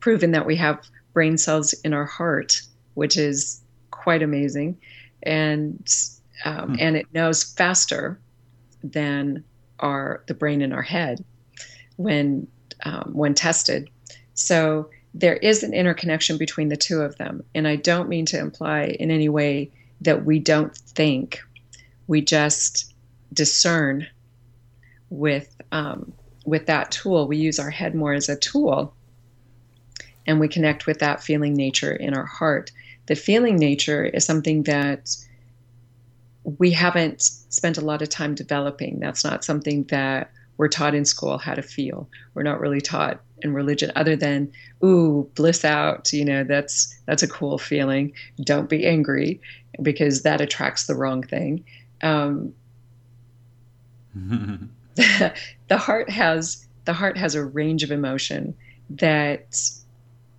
[0.00, 0.80] proven that we have
[1.12, 2.60] brain cells in our heart,
[2.94, 4.78] which is quite amazing
[5.22, 5.88] and
[6.44, 6.76] um, hmm.
[6.78, 8.18] and it knows faster
[8.82, 9.44] than
[9.80, 11.24] our the brain in our head
[11.96, 12.46] when
[12.84, 13.88] um, when tested.
[14.34, 18.38] So there is an interconnection between the two of them, and I don't mean to
[18.38, 19.70] imply in any way
[20.02, 21.40] that we don't think.
[22.06, 22.94] We just
[23.32, 24.06] discern
[25.10, 26.12] with um,
[26.44, 27.26] with that tool.
[27.26, 28.94] We use our head more as a tool,
[30.26, 32.70] and we connect with that feeling nature in our heart
[33.06, 35.16] the feeling nature is something that
[36.58, 39.00] we haven't spent a lot of time developing.
[39.00, 42.08] That's not something that we're taught in school how to feel.
[42.34, 44.50] We're not really taught in religion other than,
[44.82, 48.12] ooh, bliss out, you know, that's that's a cool feeling.
[48.42, 49.40] Don't be angry
[49.82, 51.64] because that attracts the wrong thing.
[52.02, 52.54] Um,
[54.94, 55.32] the
[55.76, 58.54] heart has the heart has a range of emotion
[58.88, 59.60] that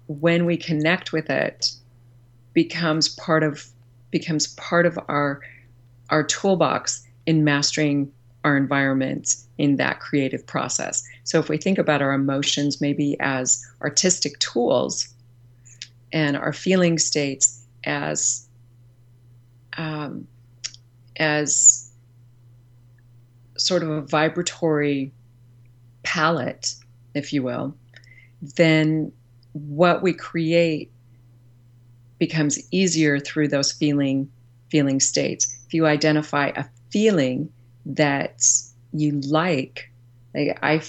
[0.07, 1.73] when we connect with it,
[2.53, 3.67] becomes part of
[4.09, 5.41] becomes part of our
[6.09, 8.11] our toolbox in mastering
[8.43, 11.03] our environment in that creative process.
[11.23, 15.13] So if we think about our emotions maybe as artistic tools
[16.13, 18.47] and our feeling states as
[19.77, 20.27] um,
[21.17, 21.91] as
[23.57, 25.11] sort of a vibratory
[26.03, 26.73] palette,
[27.13, 27.75] if you will,
[28.55, 29.11] then
[29.53, 30.91] what we create
[32.19, 34.29] becomes easier through those feeling
[34.69, 35.56] feeling states.
[35.67, 37.51] If you identify a feeling
[37.85, 38.43] that
[38.93, 39.91] you like,
[40.33, 40.81] like I,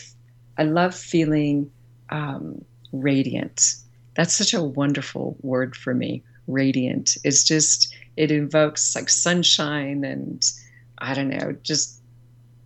[0.56, 1.70] I love feeling
[2.10, 3.74] um, radiant.
[4.14, 6.22] That's such a wonderful word for me.
[6.46, 10.44] Radiant is just it invokes like sunshine and
[10.98, 12.00] I don't know, just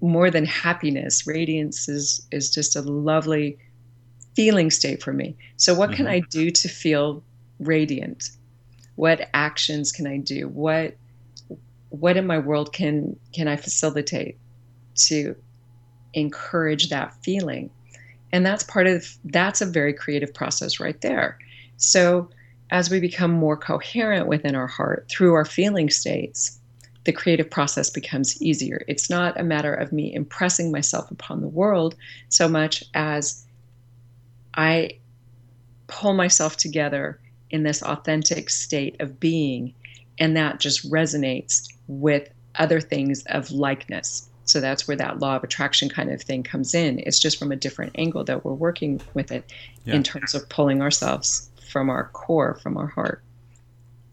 [0.01, 1.27] more than happiness.
[1.27, 3.59] Radiance is is just a lovely
[4.35, 5.37] feeling state for me.
[5.57, 5.97] So what mm-hmm.
[5.97, 7.23] can I do to feel
[7.59, 8.31] radiant?
[8.97, 10.49] What actions can I do?
[10.49, 10.97] What
[11.93, 14.39] what in my world can can I facilitate
[14.95, 15.37] to
[16.15, 17.71] encourage that feeling?
[18.33, 21.39] And that's part of that's a very creative process right there.
[21.77, 22.31] So
[22.71, 26.59] as we become more coherent within our heart through our feeling states,
[27.05, 28.85] the creative process becomes easier.
[28.89, 31.95] It's not a matter of me impressing myself upon the world
[32.31, 33.45] so much as
[34.55, 34.99] I
[35.89, 39.75] pull myself together in this authentic state of being,
[40.19, 44.29] and that just resonates with other things of likeness.
[44.45, 46.99] So that's where that law of attraction kind of thing comes in.
[47.01, 49.53] It's just from a different angle that we're working with it
[49.85, 49.95] yeah.
[49.95, 53.23] in terms of pulling ourselves from our core, from our heart.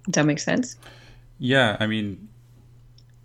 [0.05, 0.77] Does that make sense?
[1.39, 2.29] Yeah, I mean,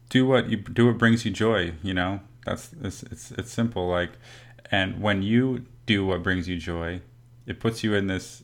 [0.09, 0.87] do what you do.
[0.87, 1.73] What brings you joy.
[1.83, 3.89] You know, that's it's it's, it's simple.
[3.89, 4.13] Like,
[4.71, 7.01] and when you do what brings you joy,
[7.47, 8.43] it puts you in this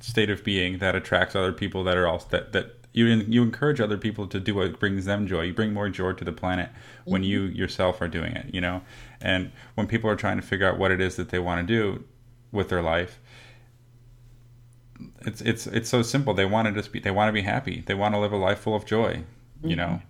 [0.00, 3.80] state of being that attracts other people that are also that that you you encourage
[3.80, 5.42] other people to do what brings them joy.
[5.42, 6.70] You bring more joy to the planet
[7.04, 7.30] when mm-hmm.
[7.30, 8.52] you yourself are doing it.
[8.54, 8.82] You know,
[9.20, 11.74] and when people are trying to figure out what it is that they want to
[11.74, 12.04] do
[12.50, 13.18] with their life,
[15.22, 16.34] it's it's it's so simple.
[16.34, 17.82] They want to just be they want to be happy.
[17.86, 19.68] They want to live a life full of joy, mm-hmm.
[19.68, 20.02] you know.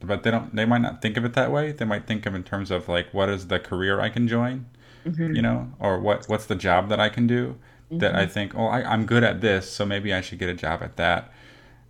[0.00, 1.72] But they don't they might not think of it that way.
[1.72, 4.66] They might think of in terms of like what is the career I can join,
[5.04, 5.34] mm-hmm.
[5.34, 7.98] you know, or what what's the job that I can do mm-hmm.
[7.98, 8.32] that I mm-hmm.
[8.32, 10.96] think, "Oh, I, I'm good at this, so maybe I should get a job at
[10.96, 11.32] that."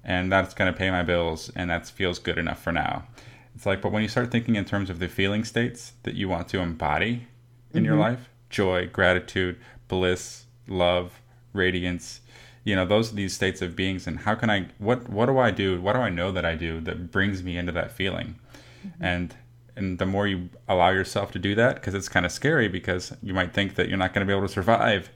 [0.08, 3.06] And that's going to pay my bills and that feels good enough for now.
[3.54, 6.28] It's like but when you start thinking in terms of the feeling states that you
[6.28, 7.28] want to embody
[7.72, 8.02] in your mm-hmm.
[8.02, 11.20] life, joy, gratitude, bliss, love,
[11.52, 12.20] radiance,
[12.68, 15.38] you know those are these states of beings and how can i what what do
[15.38, 18.38] i do what do i know that i do that brings me into that feeling
[18.86, 19.02] mm-hmm.
[19.02, 19.34] and
[19.74, 23.14] and the more you allow yourself to do that because it's kind of scary because
[23.22, 25.10] you might think that you're not going to be able to survive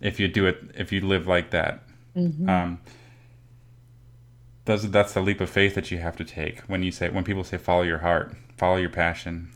[0.00, 1.82] if you do it if you live like that
[2.16, 2.48] mm-hmm.
[2.48, 2.80] um
[4.64, 7.24] those, that's the leap of faith that you have to take when you say when
[7.24, 9.50] people say follow your heart follow your passion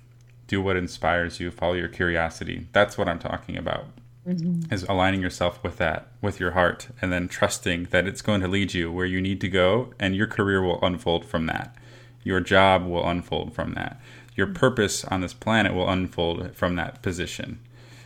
[0.47, 3.87] do what inspires you follow your curiosity that's what i'm talking about
[4.29, 4.73] mm-hmm.
[4.73, 8.49] is aligning yourself with that, with your heart, and then trusting that it's going to
[8.49, 11.75] lead you where you need to go, and your career will unfold from that.
[12.23, 14.01] Your job will unfold from that.
[14.37, 14.57] Your mm-hmm.
[14.57, 17.61] purpose on this planet will unfold from that position.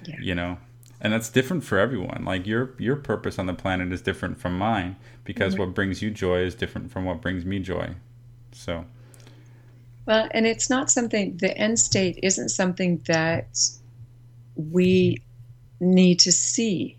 [0.04, 0.16] Yeah.
[0.20, 0.58] You know,
[1.02, 2.24] and that's different for everyone.
[2.24, 5.64] Like your your purpose on the planet is different from mine because mm-hmm.
[5.64, 7.90] what brings you joy is different from what brings me joy.
[8.52, 8.86] So.
[10.06, 11.36] Well, and it's not something.
[11.36, 13.58] The end state isn't something that
[14.56, 15.22] we
[15.80, 16.96] need to see.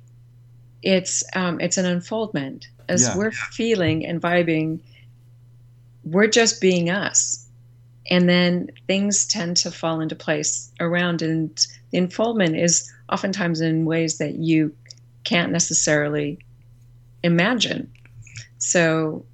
[0.81, 3.17] It's um, it's an unfoldment as yeah.
[3.17, 4.81] we're feeling and vibing.
[6.03, 7.47] We're just being us,
[8.09, 11.21] and then things tend to fall into place around.
[11.21, 14.75] And the unfoldment is oftentimes in ways that you
[15.23, 16.39] can't necessarily
[17.23, 17.91] imagine.
[18.57, 19.25] So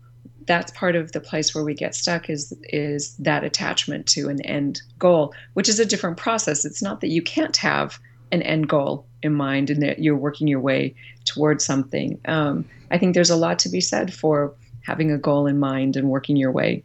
[0.45, 4.41] that's part of the place where we get stuck is is that attachment to an
[4.41, 6.65] end goal, which is a different process.
[6.65, 7.99] It's not that you can't have
[8.31, 12.19] an end goal in mind and that you're working your way towards something.
[12.25, 15.95] Um, I think there's a lot to be said for having a goal in mind
[15.95, 16.83] and working your way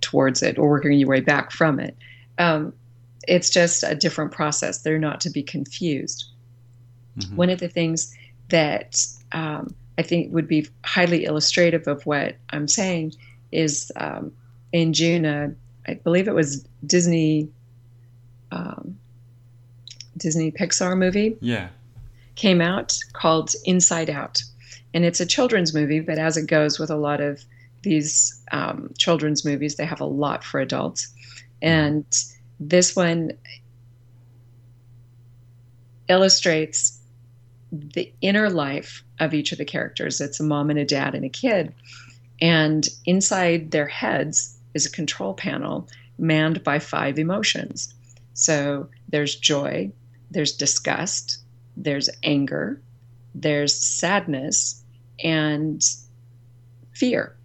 [0.00, 1.96] towards it or working your way back from it.
[2.38, 2.72] Um,
[3.28, 4.82] it's just a different process.
[4.82, 6.26] They're not to be confused.
[7.18, 7.36] Mm-hmm.
[7.36, 8.16] One of the things
[8.48, 13.14] that um, I think would be highly illustrative of what I'm saying
[13.50, 14.32] is um,
[14.72, 15.50] in June, uh,
[15.86, 17.48] I believe it was Disney
[18.50, 18.98] um,
[20.16, 21.36] Disney Pixar movie.
[21.40, 21.68] Yeah.
[22.34, 24.42] Came out called Inside Out.
[24.94, 27.44] And it's a children's movie, but as it goes with a lot of
[27.82, 31.12] these um, children's movies, they have a lot for adults.
[31.62, 32.04] And
[32.68, 33.32] this one
[36.08, 37.00] illustrates
[37.70, 40.20] the inner life of each of the characters.
[40.20, 41.74] It's a mom and a dad and a kid.
[42.40, 47.94] And inside their heads is a control panel manned by five emotions
[48.34, 49.92] So there's joy,
[50.30, 51.38] there's disgust,
[51.76, 52.80] there's anger,
[53.34, 54.82] there's sadness,
[55.22, 55.82] and
[56.92, 57.36] fear.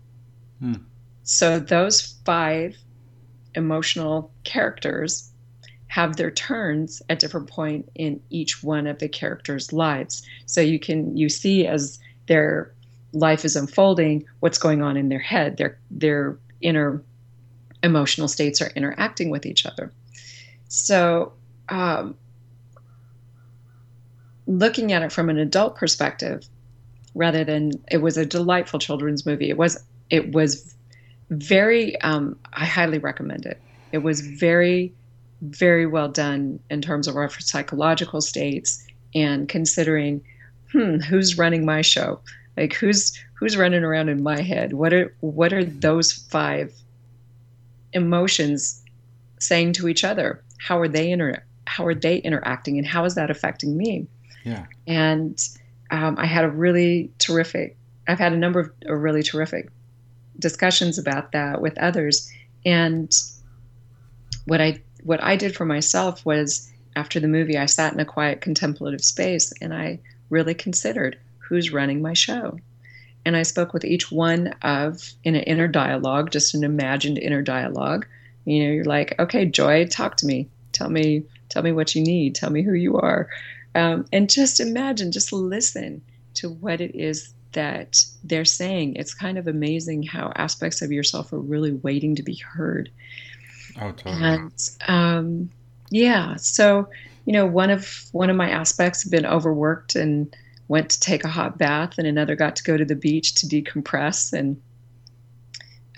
[0.60, 0.76] Hmm.
[1.24, 2.78] So those five
[3.58, 5.30] emotional characters
[5.88, 10.22] have their turns at different point in each one of the characters' lives.
[10.46, 12.74] So you can you see as their
[13.14, 15.58] life is unfolding what's going on in their head.
[15.58, 17.04] Their their inner
[17.84, 19.92] emotional states are interacting with each other.
[20.68, 21.34] So
[21.70, 22.16] um,
[24.46, 26.48] looking at it from an adult perspective,
[27.16, 29.50] rather than it was a delightful children's movie.
[29.50, 30.76] It was it was
[31.30, 33.62] very um, I highly recommend it.
[33.92, 34.94] It was very
[35.42, 40.24] very well done in terms of our psychological states and considering
[40.72, 42.20] hmm who's running my show?
[42.58, 44.74] Like who's who's running around in my head?
[44.74, 46.74] What are what are those five
[47.94, 48.84] emotions
[49.40, 50.44] saying to each other?
[50.60, 54.08] How are they inter- how are they interacting and how is that affecting me?
[54.44, 54.66] Yeah.
[54.88, 55.40] And
[55.92, 59.70] um, i had a really terrific i've had a number of really terrific
[60.40, 62.32] discussions about that with others
[62.66, 63.12] and
[64.46, 68.06] what i what I did for myself was after the movie, I sat in a
[68.06, 72.60] quiet contemplative space and I really considered who's running my show.
[73.26, 77.42] And I spoke with each one of in an inner dialogue, just an imagined inner
[77.42, 78.06] dialogue.
[78.44, 80.50] You know, you're like, okay, Joy, talk to me.
[80.74, 82.36] Tell me, tell me what you need.
[82.36, 83.30] Tell me who you are.
[83.76, 86.02] Um, and just imagine, just listen
[86.36, 88.96] to what it is that they're saying.
[88.96, 92.90] It's kind of amazing how aspects of yourself are really waiting to be heard.
[93.80, 94.24] Oh, totally.
[94.24, 95.50] And um,
[95.90, 96.90] yeah, so
[97.26, 100.34] you know, one of one of my aspects had been overworked and
[100.70, 103.48] went to take a hot bath, and another got to go to the beach to
[103.48, 104.62] decompress, and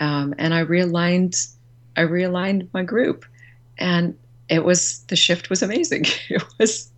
[0.00, 1.54] um, and I realigned
[1.96, 3.24] I realigned my group,
[3.78, 6.04] and it was the shift was amazing.
[6.28, 6.89] It was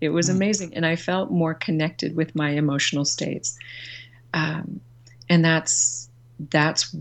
[0.00, 0.36] it was mm.
[0.36, 3.58] amazing, and I felt more connected with my emotional states,
[4.34, 4.80] um,
[5.28, 6.08] and that's
[6.50, 6.94] that's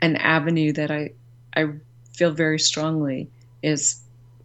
[0.00, 1.10] an avenue that I
[1.56, 1.68] I
[2.12, 3.28] feel very strongly
[3.62, 4.00] is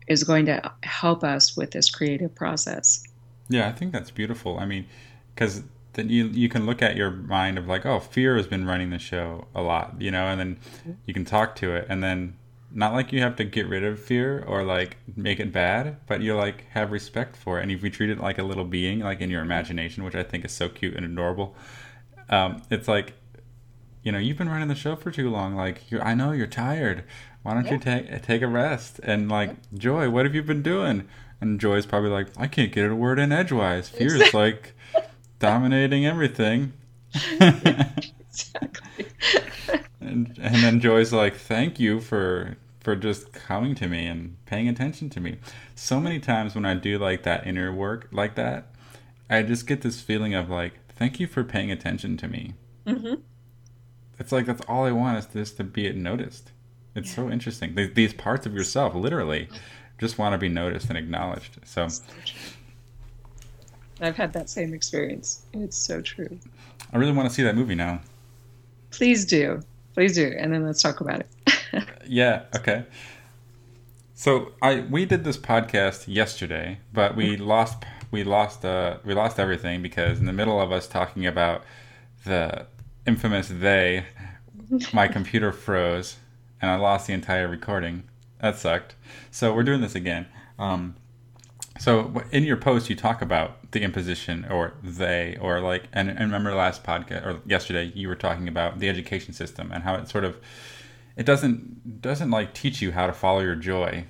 [0.07, 3.03] is going to help us with this creative process.
[3.47, 4.57] Yeah, I think that's beautiful.
[4.59, 4.85] I mean,
[5.33, 5.63] because
[5.93, 8.89] then you you can look at your mind of like, oh, fear has been running
[8.89, 10.59] the show a lot, you know, and then
[11.05, 12.35] you can talk to it, and then
[12.71, 16.21] not like you have to get rid of fear or like make it bad, but
[16.21, 18.99] you like have respect for it, and if you treat it like a little being,
[18.99, 21.55] like in your imagination, which I think is so cute and adorable,
[22.29, 23.13] um, it's like,
[24.03, 25.55] you know, you've been running the show for too long.
[25.55, 27.03] Like, I know you're tired
[27.43, 27.73] why don't yeah.
[27.73, 28.99] you take take a rest?
[29.03, 31.07] And like, Joy, what have you been doing?
[31.41, 33.89] And Joy's probably like, I can't get a word in edgewise.
[33.97, 34.73] Fear is like
[35.39, 36.73] dominating everything.
[37.39, 39.07] exactly.
[40.01, 44.67] and and then Joy's like, thank you for for just coming to me and paying
[44.67, 45.37] attention to me.
[45.75, 48.67] So many times when I do like that inner work like that,
[49.29, 52.53] I just get this feeling of like, thank you for paying attention to me.
[52.85, 53.15] Mm-hmm.
[54.17, 56.51] It's like that's all I want is just to be noticed.
[56.95, 57.15] It's yeah.
[57.15, 57.75] so interesting.
[57.93, 59.47] These parts of yourself, literally,
[59.97, 61.59] just want to be noticed and acknowledged.
[61.65, 61.87] So,
[64.01, 65.43] I've had that same experience.
[65.53, 66.39] It's so true.
[66.91, 68.01] I really want to see that movie now.
[68.91, 69.61] Please do.
[69.93, 70.33] Please do.
[70.37, 71.83] And then let's talk about it.
[72.05, 72.43] yeah.
[72.55, 72.85] Okay.
[74.13, 77.45] So I we did this podcast yesterday, but we mm-hmm.
[77.45, 81.63] lost we lost uh we lost everything because in the middle of us talking about
[82.25, 82.65] the
[83.05, 84.05] infamous they,
[84.93, 86.17] my computer froze
[86.61, 88.03] and I lost the entire recording.
[88.41, 88.95] That sucked.
[89.31, 90.27] So we're doing this again.
[90.57, 90.95] Um,
[91.79, 96.19] so in your post, you talk about the imposition or they or like, and, and
[96.19, 100.09] remember last podcast or yesterday you were talking about the education system and how it
[100.09, 100.37] sort of
[101.15, 104.05] it doesn't doesn't like teach you how to follow your joy.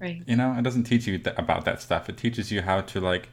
[0.00, 0.24] Right.
[0.26, 2.08] You know, it doesn't teach you th- about that stuff.
[2.08, 3.28] It teaches you how to like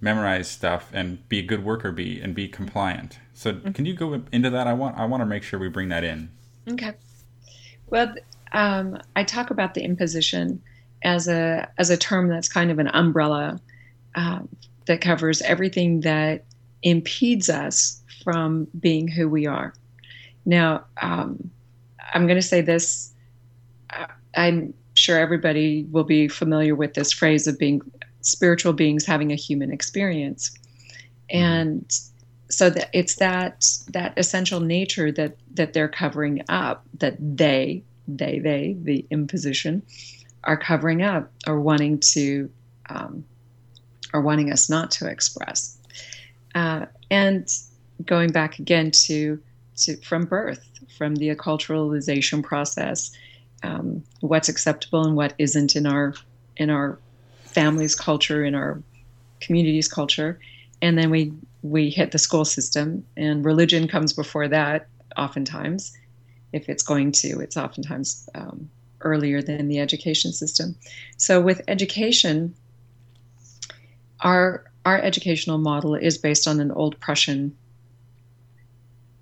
[0.00, 3.18] memorize stuff and be a good worker bee and be compliant.
[3.34, 3.72] So mm-hmm.
[3.72, 4.66] can you go into that?
[4.66, 6.30] I want I want to make sure we bring that in.
[6.66, 6.94] Okay.
[7.88, 8.14] Well,
[8.52, 10.62] um, I talk about the imposition
[11.04, 13.60] as a as a term that's kind of an umbrella
[14.14, 14.48] um,
[14.86, 16.44] that covers everything that
[16.82, 19.74] impedes us from being who we are.
[20.44, 21.50] Now, um,
[22.14, 23.12] I'm going to say this.
[23.90, 24.06] Uh,
[24.36, 27.80] I'm sure everybody will be familiar with this phrase of being
[28.20, 30.50] spiritual beings having a human experience,
[31.30, 31.84] and
[32.50, 38.38] so that it's that that essential nature that that they're covering up that they they
[38.38, 39.82] they the imposition
[40.44, 42.50] are covering up or wanting to
[42.88, 43.24] um,
[44.12, 45.78] or wanting us not to express
[46.54, 47.48] uh, and
[48.04, 49.40] going back again to
[49.76, 53.16] to from birth from the acculturalization process
[53.62, 56.14] um, what's acceptable and what isn't in our
[56.56, 56.98] in our
[57.44, 58.82] family's culture, in our
[59.40, 60.38] community's culture,
[60.80, 61.32] and then we
[61.62, 64.88] we hit the school system, and religion comes before that.
[65.16, 65.96] Oftentimes,
[66.52, 68.68] if it's going to, it's oftentimes um,
[69.04, 70.76] earlier than the education system.
[71.16, 72.54] So with education,
[74.20, 77.56] our our educational model is based on an old Prussian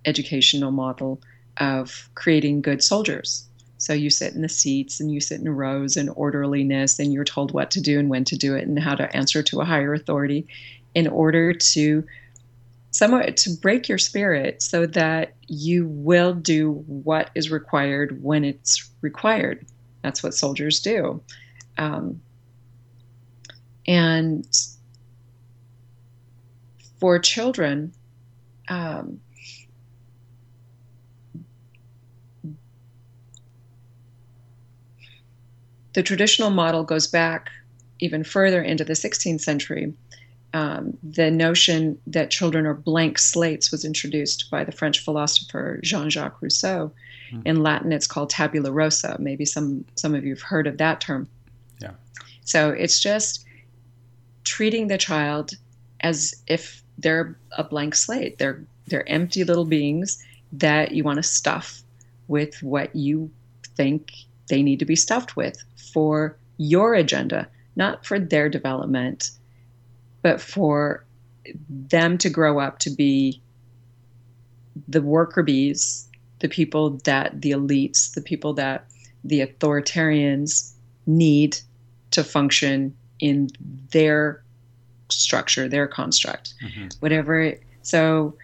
[0.07, 1.21] educational model
[1.59, 3.47] of creating good soldiers.
[3.77, 7.25] So you sit in the seats and you sit in rows and orderliness, and you're
[7.25, 9.65] told what to do and when to do it and how to answer to a
[9.65, 10.47] higher authority
[10.95, 12.05] in order to
[12.91, 18.91] somewhat to break your spirit so that you will do what is required when it's
[19.01, 19.67] required.
[20.03, 21.23] That's what soldiers do.
[21.79, 22.21] Um,
[23.87, 24.47] and
[26.99, 27.93] for children,
[28.69, 29.21] um,
[35.95, 37.51] the traditional model goes back
[38.01, 39.93] even further into the 16th century.
[40.53, 46.43] Um, the notion that children are blank slates was introduced by the French philosopher Jean-Jacques
[46.43, 46.93] Rousseau.
[47.31, 47.43] Mm.
[47.47, 49.17] In Latin, it's called tabula rasa.
[49.21, 51.29] Maybe some some of you have heard of that term.
[51.81, 51.93] Yeah.
[52.45, 53.45] So it's just
[54.45, 55.53] treating the child
[56.01, 58.39] as if they're a blank slate.
[58.39, 60.23] They're they're empty little beings
[60.53, 61.83] that you want to stuff
[62.27, 63.31] with what you
[63.77, 64.13] think
[64.49, 69.31] they need to be stuffed with for your agenda, not for their development,
[70.23, 71.05] but for
[71.69, 73.41] them to grow up to be
[74.89, 76.09] the worker bees,
[76.41, 78.87] the people that the elites, the people that
[79.25, 80.73] the authoritarians
[81.07, 81.59] need
[82.11, 83.49] to function in
[83.91, 84.43] their
[85.09, 86.89] structure, their construct, mm-hmm.
[87.01, 87.55] whatever.
[87.83, 88.37] So,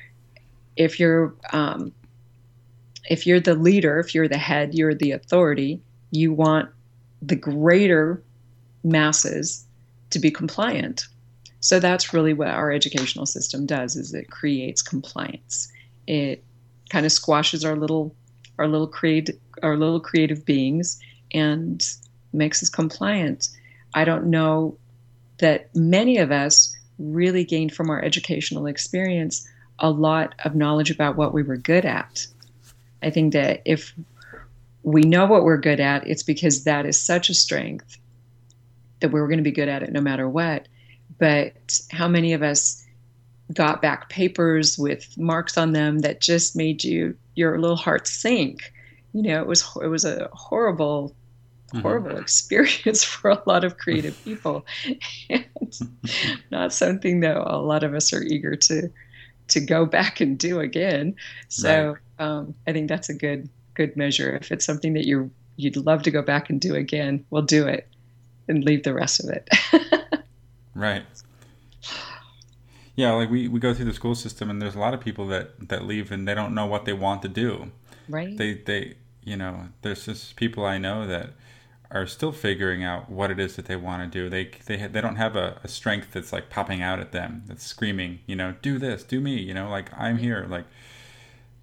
[0.76, 1.92] if you're um,
[3.08, 5.80] if you're the leader, if you're the head, you're the authority.
[6.10, 6.68] You want
[7.22, 8.22] the greater
[8.84, 9.66] masses
[10.10, 11.06] to be compliant.
[11.66, 15.66] So that's really what our educational system does is it creates compliance.
[16.06, 16.44] It
[16.90, 18.14] kind of squashes our little
[18.56, 19.30] our little create
[19.64, 21.00] our little creative beings
[21.34, 21.84] and
[22.32, 23.48] makes us compliant.
[23.94, 24.78] I don't know
[25.38, 29.44] that many of us really gained from our educational experience
[29.80, 32.28] a lot of knowledge about what we were good at.
[33.02, 33.92] I think that if
[34.84, 37.98] we know what we're good at, it's because that is such a strength
[39.00, 40.68] that we are going to be good at it no matter what.
[41.18, 42.84] But how many of us
[43.52, 48.72] got back papers with marks on them that just made you your little heart sink?
[49.12, 51.14] You know, it was it was a horrible
[51.68, 51.80] mm-hmm.
[51.80, 52.20] horrible mm-hmm.
[52.22, 54.66] experience for a lot of creative people
[55.30, 55.44] and
[56.50, 58.90] not something that a lot of us are eager to
[59.48, 61.14] to go back and do again
[61.46, 62.26] so right.
[62.26, 64.34] um, i think that's a good good measure.
[64.34, 67.66] If it's something that you you'd love to go back and do again, we'll do
[67.66, 67.86] it
[68.48, 69.48] and leave the rest of it.
[70.76, 71.04] Right.
[72.94, 75.26] Yeah, like we, we go through the school system and there's a lot of people
[75.26, 77.70] that, that leave and they don't know what they want to do.
[78.08, 78.36] Right.
[78.36, 81.30] They they you know, there's just people I know that
[81.90, 84.30] are still figuring out what it is that they want to do.
[84.30, 87.66] They they they don't have a, a strength that's like popping out at them, that's
[87.66, 90.64] screaming, you know, do this, do me, you know, like I'm here, like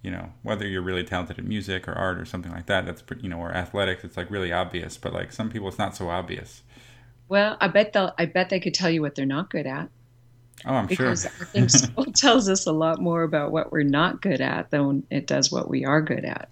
[0.04, 3.02] you know whether you're really talented at music or art or something like that that's
[3.22, 6.10] you know or athletics it's like really obvious but like some people it's not so
[6.10, 6.60] obvious
[7.28, 9.88] well i bet they'll i bet they could tell you what they're not good at.
[10.66, 13.82] Oh i'm because sure i think school tells us a lot more about what we're
[13.82, 16.48] not good at than it does what we are good at.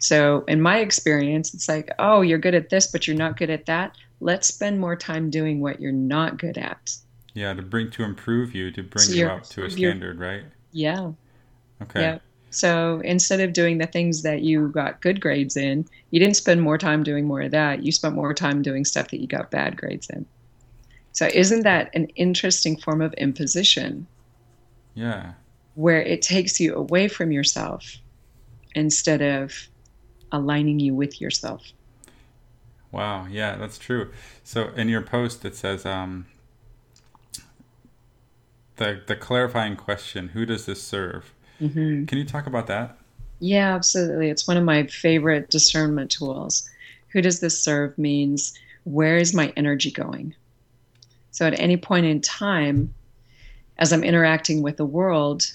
[0.00, 3.50] So in my experience it's like oh you're good at this but you're not good
[3.50, 3.96] at that.
[4.20, 6.96] Let's spend more time doing what you're not good at.
[7.34, 10.44] Yeah to bring to improve you to bring so you up to a standard right?
[10.72, 11.12] Yeah.
[11.82, 12.02] Okay.
[12.02, 12.18] Yeah
[12.50, 16.62] so instead of doing the things that you got good grades in, you didn't spend
[16.62, 17.84] more time doing more of that.
[17.84, 20.24] You spent more time doing stuff that you got bad grades in.
[21.12, 24.06] So isn't that an interesting form of imposition?
[24.94, 25.32] Yeah.
[25.74, 27.96] Where it takes you away from yourself
[28.74, 29.52] instead of
[30.32, 31.62] aligning you with yourself.
[32.90, 34.10] Wow, yeah, that's true.
[34.42, 36.26] So in your post it says um
[38.76, 41.34] the the clarifying question, who does this serve?
[41.60, 42.04] Mm-hmm.
[42.04, 42.98] Can you talk about that?
[43.40, 44.30] Yeah, absolutely.
[44.30, 46.68] It's one of my favorite discernment tools.
[47.08, 50.34] Who does this serve means where is my energy going?
[51.30, 52.94] So at any point in time,
[53.78, 55.46] as I'm interacting with the world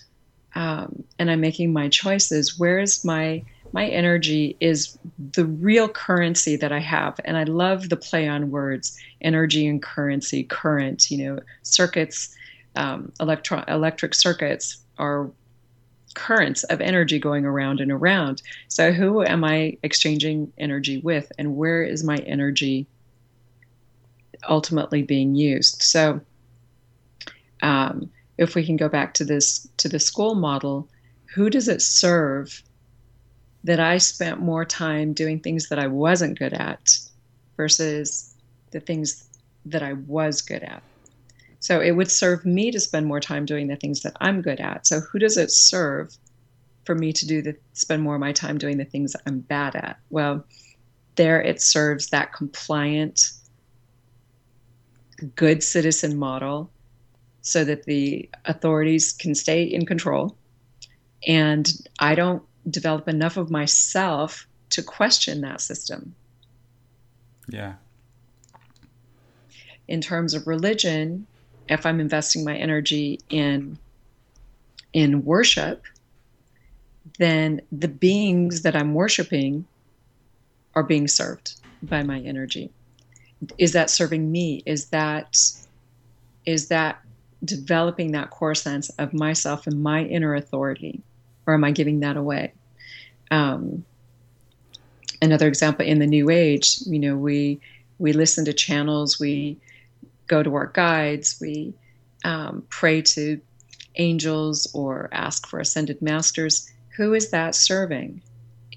[0.56, 3.44] um, and I'm making my choices, where is my
[3.74, 4.98] my energy is
[5.34, 7.20] the real currency that I have.
[7.26, 12.36] And I love the play on words, energy and currency, current, you know, circuits,
[12.76, 15.32] um, electro- electric circuits are
[16.14, 18.42] currents of energy going around and around.
[18.68, 22.88] So, who am I exchanging energy with, and where is my energy
[24.50, 25.82] ultimately being used.
[25.82, 26.22] So,
[27.62, 30.90] um, if we can go back to this to the school model,
[31.34, 32.62] who does it serve
[33.64, 36.98] that I spent more time doing things that I wasn't good at
[37.56, 38.36] versus
[38.72, 39.28] the things
[39.66, 40.84] that I was good at?
[41.64, 44.60] So it would serve me to spend more time doing the things that I'm good
[44.60, 44.86] at.
[44.86, 46.14] So who does it serve
[46.84, 49.40] for me to do the spend more of my time doing the things that I'm
[49.40, 49.98] bad at?
[50.10, 50.46] Well,
[51.16, 53.32] there it serves that compliant
[55.36, 56.70] good citizen model
[57.44, 60.36] so that the authorities can stay in control
[61.26, 66.14] and I don't develop enough of myself to question that system.
[67.48, 67.76] Yeah.
[69.88, 71.26] In terms of religion,
[71.68, 73.78] if I'm investing my energy in
[74.94, 75.84] in worship,
[77.18, 79.66] then the beings that I'm worshiping
[80.76, 82.72] are being served by my energy.
[83.58, 84.64] Is that serving me?
[84.66, 85.38] Is that
[86.46, 87.02] is that
[87.44, 91.02] developing that core sense of myself and my inner authority,
[91.46, 92.54] or am I giving that away?
[93.32, 93.86] Um,
[95.22, 97.60] another example in the New Age, you know, we
[98.00, 99.58] we listen to channels, we
[100.28, 101.74] go to our guides, we
[102.24, 103.40] um, pray to
[103.96, 106.72] angels or ask for ascended masters.
[106.98, 108.22] Who is that serving?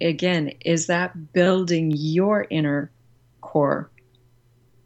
[0.01, 2.91] Again, is that building your inner
[3.41, 3.91] core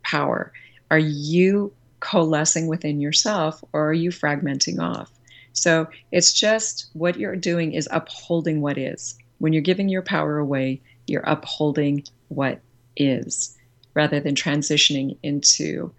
[0.02, 0.52] power?
[0.90, 5.10] Are you coalescing within yourself or are you fragmenting off?
[5.52, 9.18] So it's just what you're doing is upholding what is.
[9.38, 12.60] When you're giving your power away, you're upholding what
[12.96, 13.56] is
[13.94, 15.92] rather than transitioning into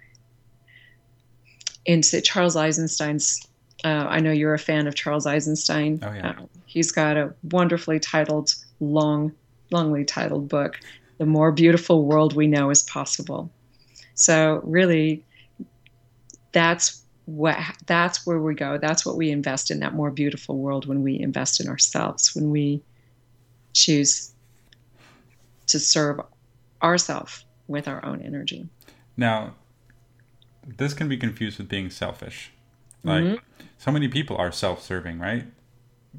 [1.85, 3.47] into Charles Eisenstein's.
[3.83, 5.99] Uh, I know you're a fan of Charles Eisenstein.
[6.03, 6.29] Oh yeah.
[6.29, 9.33] Uh, he's got a wonderfully titled, long,
[9.71, 10.79] longly titled book,
[11.17, 13.51] "The More Beautiful World We Know Is Possible."
[14.13, 15.23] So really,
[16.51, 17.57] that's what
[17.87, 18.77] that's where we go.
[18.77, 22.35] That's what we invest in that more beautiful world when we invest in ourselves.
[22.35, 22.83] When we
[23.73, 24.31] choose
[25.67, 26.19] to serve
[26.83, 28.67] ourselves with our own energy.
[29.15, 29.55] Now,
[30.65, 32.51] this can be confused with being selfish.
[33.03, 33.65] Like mm-hmm.
[33.77, 35.45] so many people are self-serving, right?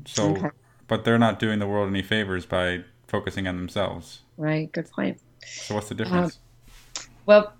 [0.05, 0.49] So okay.
[0.88, 4.20] but they're not doing the world any favors by focusing on themselves.
[4.36, 5.20] Right, good point.
[5.45, 6.38] So what's the difference?
[6.97, 7.53] Um, well,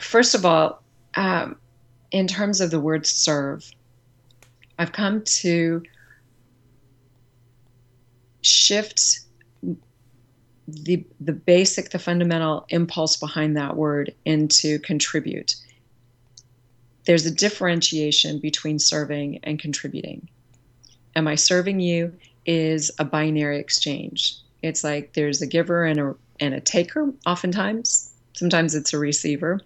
[0.00, 0.82] first of all,
[1.14, 1.56] um,
[2.10, 3.70] in terms of the word serve,
[4.78, 5.82] I've come to
[8.42, 9.20] shift
[10.68, 15.56] the the basic, the fundamental impulse behind that word into contribute.
[17.06, 20.28] There's a differentiation between serving and contributing.
[21.16, 22.12] Am I serving you
[22.44, 24.36] is a binary exchange.
[24.62, 27.12] It's like there's a giver and a and a taker.
[27.26, 29.60] Oftentimes, sometimes it's a receiver,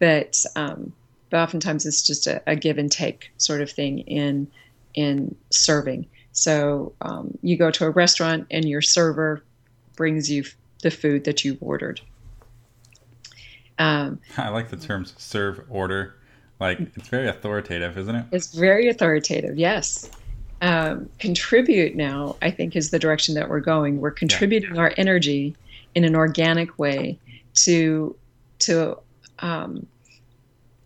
[0.00, 0.92] but um,
[1.30, 4.48] but oftentimes it's just a, a, give and take sort of thing in
[4.94, 6.06] in serving.
[6.32, 9.42] So um, you go to a restaurant and your server
[9.98, 10.44] brings you
[10.82, 12.00] the food that you've ordered.
[13.80, 16.14] Um, I like the terms serve order.
[16.60, 18.26] Like it's very authoritative, isn't it?
[18.32, 19.58] It's very authoritative.
[19.58, 20.08] Yes.
[20.62, 24.00] Um, contribute now, I think, is the direction that we're going.
[24.00, 24.82] We're contributing yeah.
[24.82, 25.56] our energy
[25.94, 27.18] in an organic way
[27.54, 28.16] to
[28.60, 28.98] to
[29.40, 29.86] um,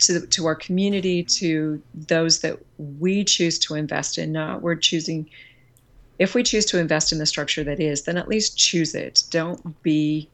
[0.00, 4.32] to to our community, to those that we choose to invest in.
[4.32, 5.28] Not we're choosing
[6.18, 9.24] if we choose to invest in the structure that is, then at least choose it.
[9.30, 10.28] Don't be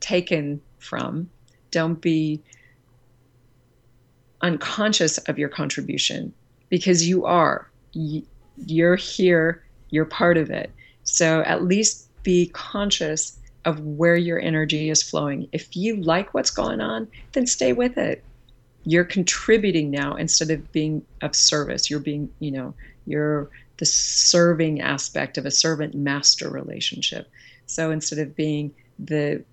[0.00, 1.28] taken from.
[1.70, 2.42] Don't be
[4.40, 6.32] unconscious of your contribution
[6.68, 7.70] because you are.
[7.92, 10.70] You're here, you're part of it.
[11.04, 15.48] So at least be conscious of where your energy is flowing.
[15.52, 18.24] If you like what's going on, then stay with it.
[18.84, 21.90] You're contributing now instead of being of service.
[21.90, 22.74] You're being, you know,
[23.06, 27.30] you're the serving aspect of a servant master relationship.
[27.66, 29.44] So instead of being the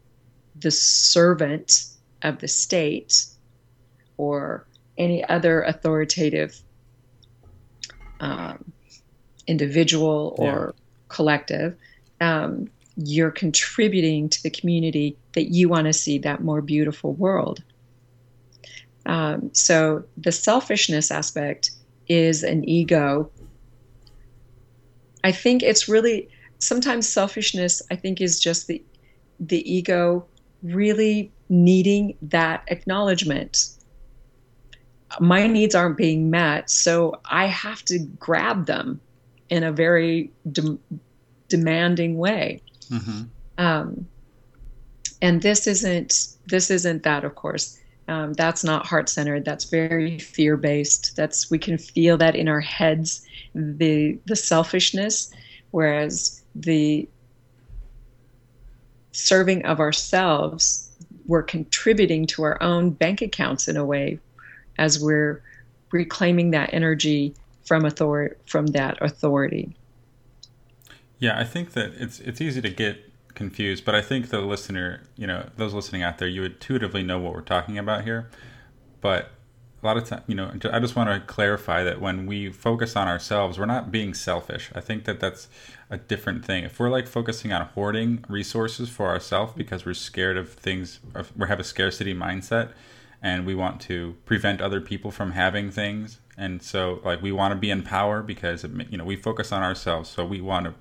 [0.57, 1.85] the servant
[2.21, 3.25] of the state
[4.17, 4.65] or
[4.97, 6.59] any other authoritative
[8.21, 8.71] um,
[9.47, 10.81] individual or yeah.
[11.09, 11.75] collective,
[12.21, 17.61] um, you're contributing to the community that you want to see that more beautiful world.
[19.05, 21.71] Um, so the selfishness aspect
[22.07, 23.29] is an ego
[25.25, 27.81] I think it's really sometimes selfishness.
[27.89, 28.81] I think is just the
[29.39, 30.23] the ego
[30.61, 33.69] really needing that acknowledgement.
[35.19, 39.01] My needs aren't being met, so I have to grab them
[39.49, 40.77] in a very de-
[41.47, 42.61] demanding way.
[42.91, 43.23] Mm-hmm.
[43.57, 44.07] Um,
[45.23, 47.79] and this isn't this isn't that, of course.
[48.07, 49.43] Um, that's not heart centered.
[49.43, 51.15] That's very fear based.
[51.15, 53.25] That's we can feel that in our heads,
[53.55, 55.31] the the selfishness,
[55.71, 57.07] whereas the
[59.13, 60.91] serving of ourselves,
[61.25, 64.19] we're contributing to our own bank accounts in a way,
[64.77, 65.41] as we're
[65.91, 67.33] reclaiming that energy
[67.65, 69.75] from authority from that authority.
[71.17, 75.03] Yeah, I think that it's it's easy to get confused, but I think the listener,
[75.15, 78.29] you know, those listening out there, you intuitively know what we're talking about here.
[79.01, 79.31] But
[79.85, 82.95] a lot of time, you know, I just want to clarify that when we focus
[82.95, 84.71] on ourselves, we're not being selfish.
[84.73, 85.47] I think that that's
[85.91, 86.63] a different thing.
[86.63, 90.99] If we're like focusing on hoarding resources for ourselves because we're scared of things,
[91.37, 92.71] we have a scarcity mindset,
[93.21, 97.53] and we want to prevent other people from having things and so like we want
[97.53, 100.73] to be in power because you know we focus on ourselves so we want to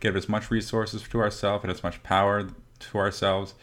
[0.00, 2.48] give as much resources to ourselves and as much power
[2.78, 3.54] to ourselves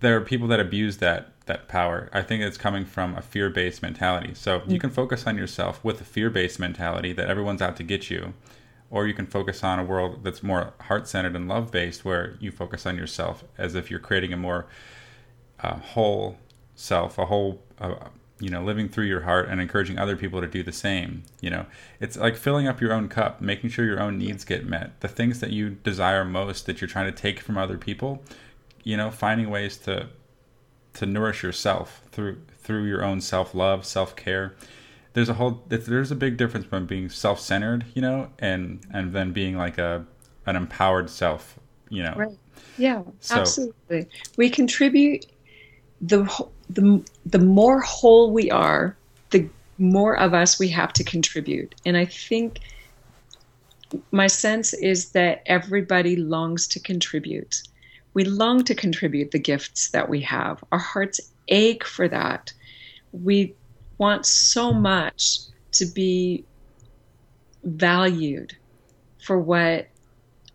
[0.00, 2.08] there are people that abuse that that power.
[2.12, 4.34] I think it's coming from a fear-based mentality.
[4.34, 8.10] So you can focus on yourself with a fear-based mentality that everyone's out to get
[8.10, 8.34] you
[8.92, 12.84] or you can focus on a world that's more heart-centered and love-based where you focus
[12.84, 14.66] on yourself as if you're creating a more
[15.60, 16.36] uh, whole
[16.74, 17.94] self a whole uh,
[18.38, 21.48] you know living through your heart and encouraging other people to do the same you
[21.48, 21.64] know.
[22.00, 25.00] It's like filling up your own cup making sure your own needs get met.
[25.00, 28.22] The things that you desire most that you're trying to take from other people
[28.84, 30.08] you know finding ways to
[30.94, 34.54] to nourish yourself through through your own self-love self-care
[35.14, 39.32] there's a whole there's a big difference from being self-centered you know and and then
[39.32, 40.04] being like a
[40.46, 42.38] an empowered self you know right
[42.78, 45.26] yeah so, absolutely we contribute
[46.02, 46.24] the
[46.68, 48.96] the the more whole we are,
[49.30, 51.74] the more of us we have to contribute.
[51.86, 52.60] And I think
[54.10, 57.62] my sense is that everybody longs to contribute.
[58.14, 60.62] We long to contribute the gifts that we have.
[60.72, 62.52] Our hearts ache for that.
[63.12, 63.54] We
[63.98, 65.38] want so much
[65.72, 66.44] to be
[67.64, 68.56] valued
[69.22, 69.88] for what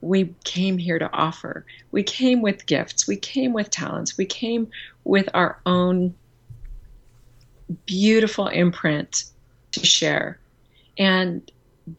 [0.02, 1.66] we came here to offer.
[1.92, 4.70] We came with gifts, we came with talents, we came
[5.04, 6.14] with our own
[7.86, 9.24] beautiful imprint
[9.72, 10.40] to share.
[10.98, 11.50] And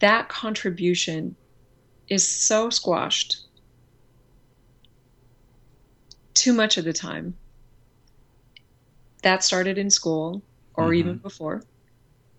[0.00, 1.34] that contribution
[2.08, 3.47] is so squashed
[6.38, 7.34] too much of the time.
[9.22, 10.42] That started in school
[10.74, 10.94] or mm-hmm.
[10.94, 11.62] even before.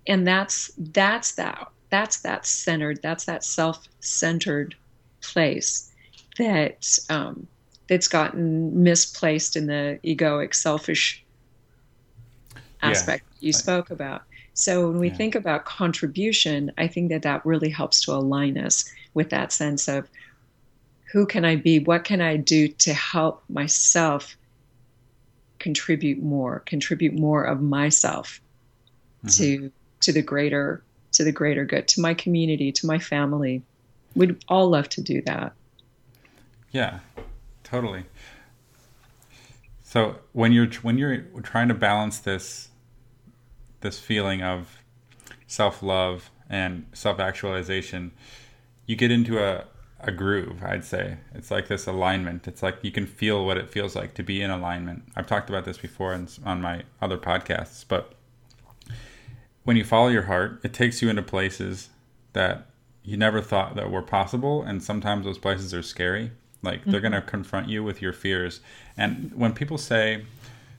[0.07, 4.75] And that's that's that that's that centered, that's that self-centered
[5.21, 5.91] place
[6.37, 7.47] that um,
[7.87, 11.23] that's gotten misplaced in the egoic, selfish
[12.81, 13.47] aspect yeah.
[13.47, 14.23] you spoke about.
[14.53, 15.15] So when we yeah.
[15.15, 19.87] think about contribution, I think that that really helps to align us with that sense
[19.87, 20.07] of
[21.11, 21.79] who can I be?
[21.79, 24.37] What can I do to help myself
[25.57, 28.41] contribute more, contribute more of myself
[29.25, 29.43] mm-hmm.
[29.43, 33.63] to to the greater to the greater good, to my community, to my family.
[34.15, 35.53] We'd all love to do that.
[36.71, 36.99] Yeah,
[37.63, 38.05] totally.
[39.83, 42.69] So when you're when you're trying to balance this
[43.81, 44.83] this feeling of
[45.47, 48.11] self love and self actualization,
[48.85, 49.65] you get into a
[50.01, 50.63] a groove.
[50.63, 52.47] I'd say it's like this alignment.
[52.47, 55.03] It's like you can feel what it feels like to be in alignment.
[55.15, 58.13] I've talked about this before in, on my other podcasts, but
[59.63, 61.89] when you follow your heart, it takes you into places
[62.33, 62.67] that
[63.03, 66.31] you never thought that were possible, and sometimes those places are scary
[66.61, 66.91] like mm-hmm.
[66.91, 68.61] they're going to confront you with your fears.
[68.97, 70.25] And when people say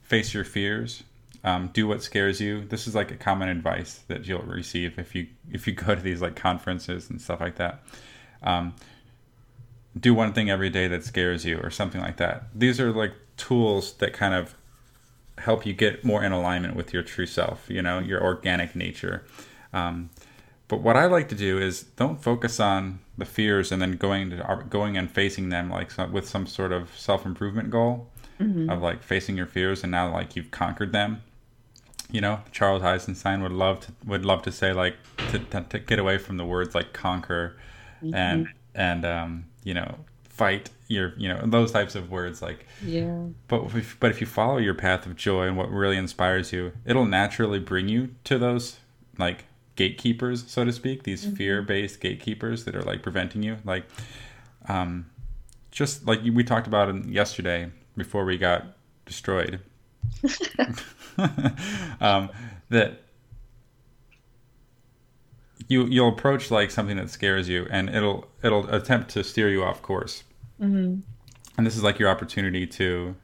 [0.03, 1.03] face your fears,
[1.43, 5.15] um, do what scares you, this is like a common advice that you'll receive if
[5.15, 7.83] you if you go to these like conferences and stuff like that.
[8.43, 8.75] Um,
[9.99, 12.45] do one thing every day that scares you or something like that.
[12.55, 14.55] These are like tools that kind of
[15.37, 19.25] help you get more in alignment with your true self, you know, your organic nature.
[19.73, 20.09] Um,
[20.67, 24.29] but what I like to do is don't focus on the fears and then going
[24.29, 28.07] to going and facing them like with some sort of self improvement goal
[28.39, 28.69] mm-hmm.
[28.69, 31.23] of like facing your fears and now like you've conquered them.
[32.09, 34.95] You know, Charles Eisenstein would love to would love to say like
[35.31, 37.57] to, to, to get away from the words like conquer
[38.01, 38.15] mm-hmm.
[38.15, 43.25] and and um, you know fight your you know those types of words like yeah.
[43.47, 46.71] but if, but if you follow your path of joy and what really inspires you
[46.85, 48.77] it'll naturally bring you to those
[49.17, 49.45] like
[49.75, 51.35] gatekeepers, so to speak, these mm-hmm.
[51.35, 53.85] fear-based gatekeepers that are like preventing you, like,
[54.67, 55.09] um,
[55.71, 58.65] just like we talked about yesterday before we got
[59.05, 59.59] destroyed,
[61.99, 62.29] um,
[62.69, 63.01] that
[65.71, 69.63] you you'll approach like something that scares you, and it'll it'll attempt to steer you
[69.63, 70.23] off course,
[70.61, 70.99] mm-hmm.
[71.57, 73.15] and this is like your opportunity to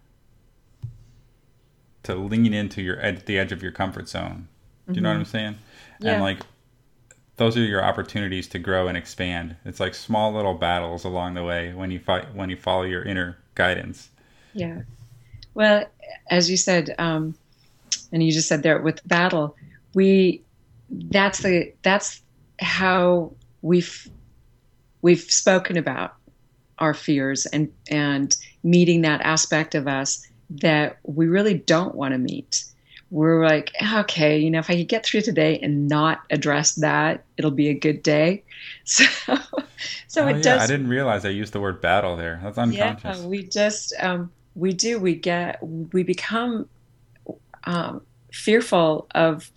[2.04, 4.48] to lean into your ed- the edge of your comfort zone.
[4.88, 5.58] Do you know what I'm saying?
[6.00, 6.14] Yeah.
[6.14, 6.40] And like
[7.36, 9.58] those are your opportunities to grow and expand.
[9.66, 13.04] It's like small little battles along the way when you fight when you follow your
[13.04, 14.10] inner guidance.
[14.54, 14.84] Yeah.
[15.54, 15.86] Well,
[16.30, 17.36] as you said, um,
[18.14, 19.58] and you just said there with battle,
[19.94, 20.42] we
[20.90, 22.22] that's the that's
[22.60, 24.10] how we've
[25.02, 26.16] we've spoken about
[26.80, 32.18] our fears and and meeting that aspect of us that we really don't want to
[32.18, 32.64] meet.
[33.10, 37.24] We're like, okay, you know, if I could get through today and not address that,
[37.38, 38.44] it'll be a good day.
[38.84, 39.06] So,
[40.08, 40.62] so oh, it yeah, does.
[40.62, 42.40] I didn't realize I used the word battle there.
[42.42, 43.20] That's unconscious.
[43.20, 46.68] Yeah, we just um, we do we get we become
[47.66, 48.02] um,
[48.32, 49.52] fearful of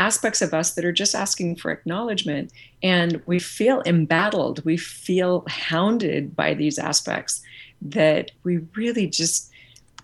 [0.00, 4.64] aspects of us that are just asking for acknowledgement, and we feel embattled.
[4.64, 7.42] We feel hounded by these aspects
[7.82, 9.50] that we really just.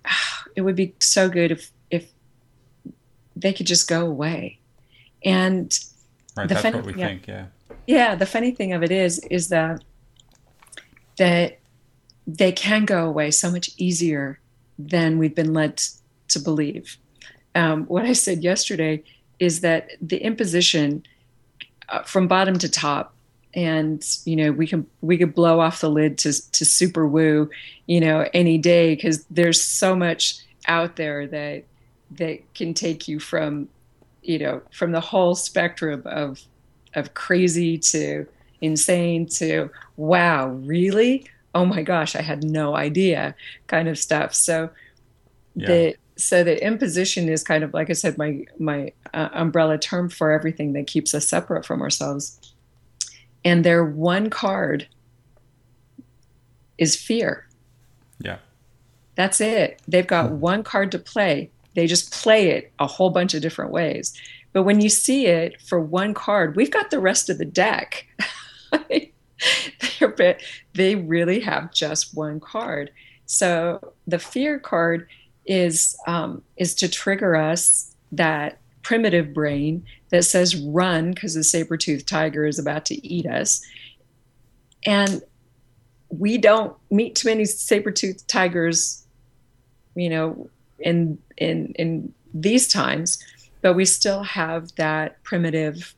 [0.59, 2.05] It would be so good if if
[3.37, 4.59] they could just go away,
[5.23, 5.79] and
[6.35, 7.09] right, the that's funny- what we yeah.
[7.09, 7.27] think.
[7.29, 7.47] Yeah.
[7.87, 9.85] yeah, the funny thing of it is, is that
[11.19, 11.59] that
[12.27, 14.41] they can go away so much easier
[14.79, 15.83] than we've been led
[16.29, 16.97] to believe.
[17.55, 19.03] Um, what I said yesterday
[19.39, 21.05] is that the imposition
[21.89, 23.15] uh, from bottom to top,
[23.55, 27.49] and you know we can we could blow off the lid to to super woo,
[27.87, 30.37] you know, any day because there's so much
[30.69, 31.65] out there that
[32.13, 33.69] that can take you from
[34.23, 36.41] you know from the whole spectrum of
[36.95, 38.27] of crazy to
[38.61, 43.35] insane to wow really oh my gosh i had no idea
[43.69, 44.71] kind of stuff so
[45.55, 45.67] Yeah.
[45.67, 50.09] the so the imposition is kind of like i said my my uh, umbrella term
[50.09, 52.55] for everything that keeps us separate from ourselves
[53.45, 54.87] and their one card
[56.79, 57.47] is fear
[58.21, 58.39] Yeah.
[59.15, 59.81] that's it.
[59.89, 61.51] They've got one card to play.
[61.75, 64.13] They just play it a whole bunch of different ways.
[64.53, 68.07] But when you see it for one card, we've got the rest of the deck.
[69.99, 70.43] They're bit-
[70.75, 72.91] they really have just one card.
[73.27, 75.09] So the fear card
[75.47, 82.07] is um, is to trigger us that primitive brain that says run because the saber-toothed
[82.07, 83.61] tiger is about to eat us.
[84.85, 85.23] And
[86.09, 89.05] we don't meet too many saber-toothed tigers
[89.97, 93.19] you know in in in these times
[93.61, 95.97] but we still have that primitive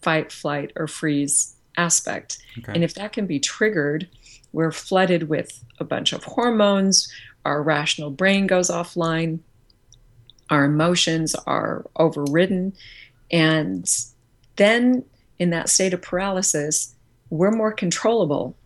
[0.00, 2.72] fight flight or freeze aspect Okay.
[2.72, 4.08] and if that can be triggered
[4.52, 7.12] we're flooded with a bunch of hormones
[7.44, 9.40] our rational brain goes offline
[10.50, 12.72] our emotions are overridden.
[13.30, 13.88] And
[14.56, 15.04] then
[15.38, 16.94] in that state of paralysis
[17.30, 18.56] we're more controllable.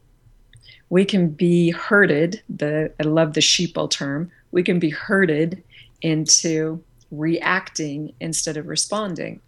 [0.89, 4.31] We can be herded the i love the sheeple term.
[4.51, 5.63] We can be herded
[6.03, 9.41] into reacting instead of responding.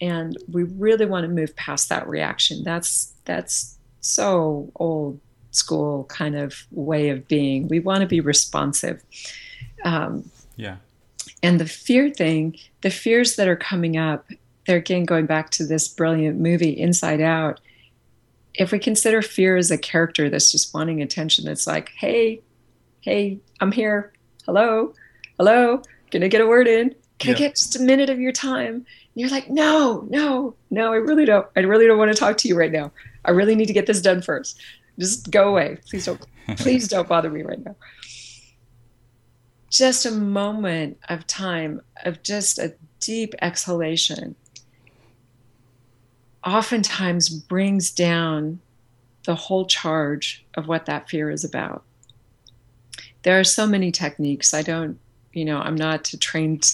[0.00, 2.62] And we really want to move past that reaction.
[2.64, 5.20] That's that's so old
[5.50, 7.66] school kind of way of being.
[7.68, 9.02] We want to be responsive.
[9.84, 10.76] Um, yeah.
[11.42, 14.26] And the fear thing the fears that are coming up
[14.66, 17.60] they're again going back to this brilliant movie inside out.
[18.54, 22.40] If we consider fear as a character that's just wanting attention that's like hey
[23.02, 24.12] hey i'm here.
[24.44, 24.92] Hello?
[25.38, 25.82] Hello?
[26.10, 26.94] Can i get a word in?
[27.18, 27.36] Can Yeah.
[27.36, 28.74] i get just a minute of your time?
[28.74, 28.84] And
[29.14, 31.46] you're like no no no i really don't.
[31.56, 32.90] I really don't want to talk to you right now.
[33.24, 34.60] I really need to get this done first.
[34.98, 35.78] Just go away.
[35.88, 36.20] Please don't
[36.56, 37.74] please don't bother me right now
[39.70, 44.34] just a moment of time of just a deep exhalation
[46.44, 48.60] oftentimes brings down
[49.24, 51.82] the whole charge of what that fear is about.
[53.22, 54.54] There are so many techniques.
[54.54, 54.98] I don't,
[55.32, 56.72] you know, I'm not a trained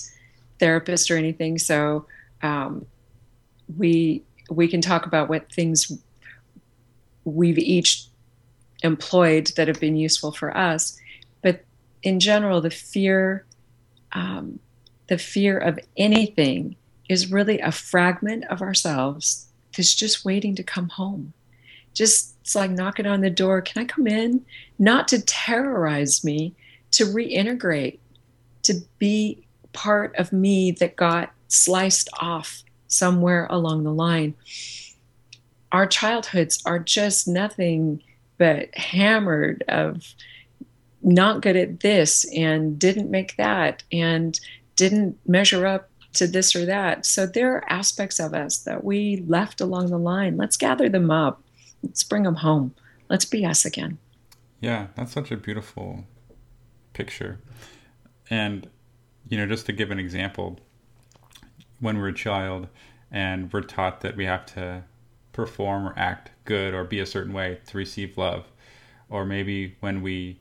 [0.61, 2.07] therapist or anything, so
[2.43, 2.85] um,
[3.79, 5.91] we we can talk about what things
[7.25, 8.05] we've each
[8.83, 10.99] employed that have been useful for us.
[12.03, 13.45] In general, the fear,
[14.13, 14.59] um,
[15.09, 16.77] the fear of anything,
[17.09, 19.47] is really a fragment of ourselves
[19.77, 21.33] that's just waiting to come home.
[21.95, 23.61] Just it's like knocking on the door.
[23.61, 24.45] Can I come in?
[24.79, 26.55] Not to terrorize me,
[26.93, 27.99] to reintegrate,
[28.63, 34.35] to be part of me that got sliced off somewhere along the line.
[35.71, 38.03] Our childhoods are just nothing
[38.39, 40.15] but hammered of
[41.03, 44.39] not good at this and didn't make that and
[44.77, 47.07] didn't measure up to this or that.
[47.07, 50.37] So there are aspects of us that we left along the line.
[50.37, 51.43] Let's gather them up.
[51.83, 52.75] Let's bring them home.
[53.09, 53.99] Let's be us again.
[54.61, 56.05] Yeah, that's such a beautiful
[56.93, 57.41] picture.
[58.31, 58.69] And
[59.29, 60.59] you know, just to give an example,
[61.81, 62.69] when we're a child
[63.11, 64.85] and we're taught that we have to
[65.33, 68.45] perform or act good or be a certain way to receive love,
[69.09, 70.41] or maybe when we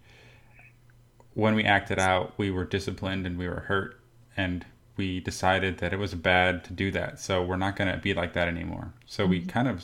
[1.33, 3.99] when we acted out, we were disciplined and we were hurt,
[4.35, 4.65] and
[4.97, 7.19] we decided that it was bad to do that.
[7.19, 8.93] So we're not going to be like that anymore.
[9.05, 9.31] So mm-hmm.
[9.31, 9.83] we kind of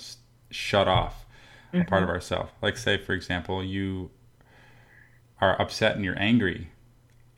[0.52, 1.26] shut off
[1.74, 1.82] mm-hmm.
[1.82, 2.16] a part of mm-hmm.
[2.16, 2.52] ourselves.
[2.62, 4.12] Like, say, for example, you
[5.40, 6.70] are upset and you're angry,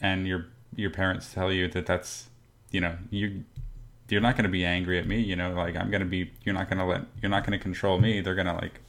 [0.01, 2.29] and your your parents tell you that that's,
[2.71, 3.43] you know, you
[4.07, 5.19] you're not going to be angry at me.
[5.19, 6.31] You know, like I'm going to be.
[6.43, 7.01] You're not going to let.
[7.21, 8.21] You're not going to control me.
[8.21, 8.81] They're going to like.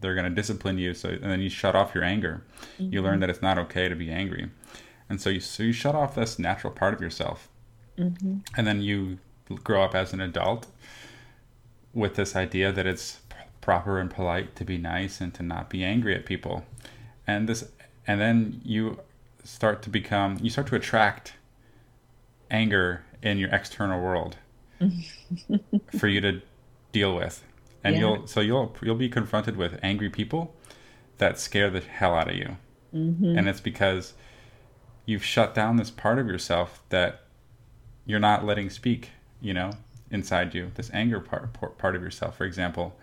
[0.00, 0.94] They're going to discipline you.
[0.94, 2.42] So and then you shut off your anger.
[2.78, 2.92] Mm-hmm.
[2.92, 3.20] You learn mm-hmm.
[3.20, 4.50] that it's not okay to be angry,
[5.08, 7.48] and so you so you shut off this natural part of yourself,
[7.98, 8.38] mm-hmm.
[8.56, 9.18] and then you
[9.62, 10.66] grow up as an adult
[11.94, 13.20] with this idea that it's
[13.60, 16.64] proper and polite to be nice and to not be angry at people
[17.26, 17.68] and this
[18.06, 19.00] and then you
[19.42, 21.32] start to become you start to attract
[22.48, 24.36] anger in your external world
[25.98, 26.40] for you to
[26.92, 27.42] deal with
[27.86, 28.00] and yeah.
[28.00, 30.54] you'll so you'll you'll be confronted with angry people
[31.18, 32.56] that scare the hell out of you
[32.94, 33.38] mm-hmm.
[33.38, 34.14] and it's because
[35.04, 37.22] you've shut down this part of yourself that
[38.04, 39.10] you're not letting speak
[39.40, 39.70] you know
[40.10, 42.98] inside you this anger part part of yourself for example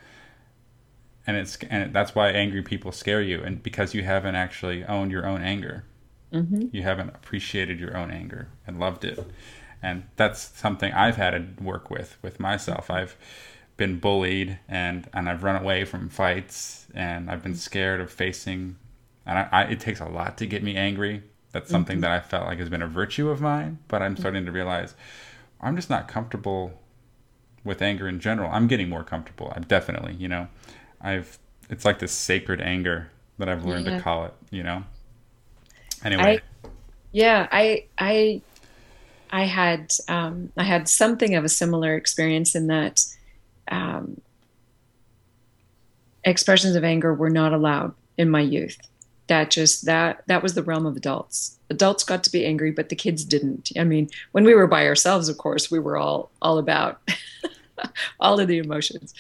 [1.25, 5.11] and it's and that's why angry people scare you and because you haven't actually owned
[5.11, 5.86] your own anger
[6.31, 6.67] mm-hmm.
[6.71, 9.19] you haven't appreciated your own anger and loved it
[9.81, 13.17] and that's something i've had to work with with myself i've
[13.78, 18.76] been bullied and and i've run away from fights and i've been scared of facing
[19.26, 22.01] and I, I it takes a lot to get me angry that's something mm-hmm.
[22.01, 24.95] that i felt like has been a virtue of mine but i'm starting to realize
[25.61, 26.80] i'm just not comfortable
[27.63, 30.47] with anger in general i'm getting more comfortable i'm definitely you know
[31.03, 31.38] I've
[31.69, 33.97] it's like this sacred anger that I've learned yeah.
[33.97, 34.84] to call it, you know.
[36.03, 36.41] Anyway.
[36.63, 36.69] I,
[37.11, 38.41] yeah, I I
[39.32, 43.03] I had um, I had something of a similar experience in that
[43.70, 44.20] um,
[46.24, 48.78] expressions of anger were not allowed in my youth.
[49.28, 51.57] That just that that was the realm of adults.
[51.70, 53.72] Adults got to be angry, but the kids didn't.
[53.78, 56.99] I mean, when we were by ourselves, of course, we were all all about
[58.20, 59.14] all of the emotions.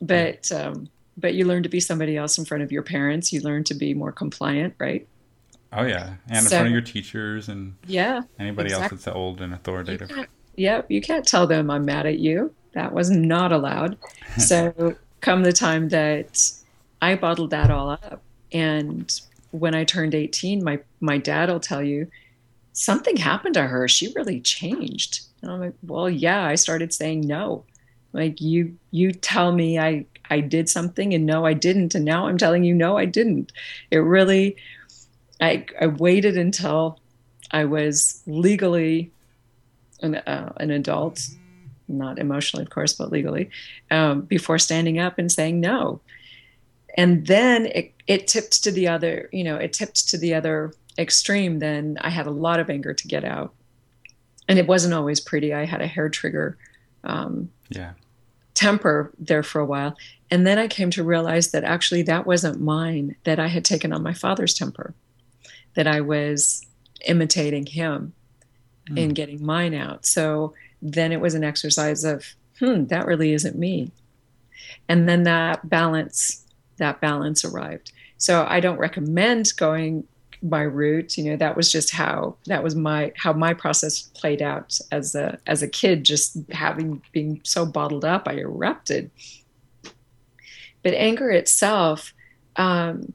[0.00, 3.32] But um, but you learn to be somebody else in front of your parents.
[3.32, 5.06] You learn to be more compliant, right?
[5.72, 8.96] Oh yeah, and in front of your teachers and yeah, anybody exactly.
[8.96, 10.10] else that's old and authoritative.
[10.56, 12.52] Yep, you can't tell them I'm mad at you.
[12.76, 13.98] That was not allowed.
[14.38, 16.52] so come the time that
[17.02, 18.22] I bottled that all up,
[18.52, 19.12] and
[19.50, 22.08] when I turned 18, my my dad will tell you
[22.72, 23.88] something happened to her.
[23.88, 25.22] She really changed.
[25.42, 27.64] And I'm like, well, yeah, I started saying no.
[28.12, 31.94] Like you you tell me I I did something and no, I didn't.
[31.94, 33.52] And now I'm telling you, no, I didn't.
[33.90, 34.56] It really,
[35.40, 36.98] I, I waited until
[37.50, 39.10] I was legally
[40.00, 41.28] an, uh, an adult,
[41.88, 43.50] not emotionally, of course, but legally,
[43.90, 46.00] um, before standing up and saying no.
[46.96, 50.72] And then it, it tipped to the other, you know, it tipped to the other
[50.98, 51.58] extreme.
[51.58, 53.54] Then I had a lot of anger to get out.
[54.48, 55.52] And it wasn't always pretty.
[55.52, 56.56] I had a hair trigger.
[57.04, 57.92] Um, yeah
[58.56, 59.96] temper there for a while.
[60.30, 63.92] And then I came to realize that actually that wasn't mine, that I had taken
[63.92, 64.94] on my father's temper,
[65.74, 66.66] that I was
[67.06, 68.12] imitating him
[68.90, 68.98] mm.
[68.98, 70.04] in getting mine out.
[70.04, 72.24] So then it was an exercise of,
[72.58, 73.90] hmm, that really isn't me.
[74.88, 76.44] And then that balance,
[76.76, 77.92] that balance arrived.
[78.18, 80.06] So I don't recommend going
[80.42, 84.42] my route you know that was just how that was my how my process played
[84.42, 89.10] out as a as a kid just having being so bottled up i erupted
[90.82, 92.12] but anger itself
[92.56, 93.12] um,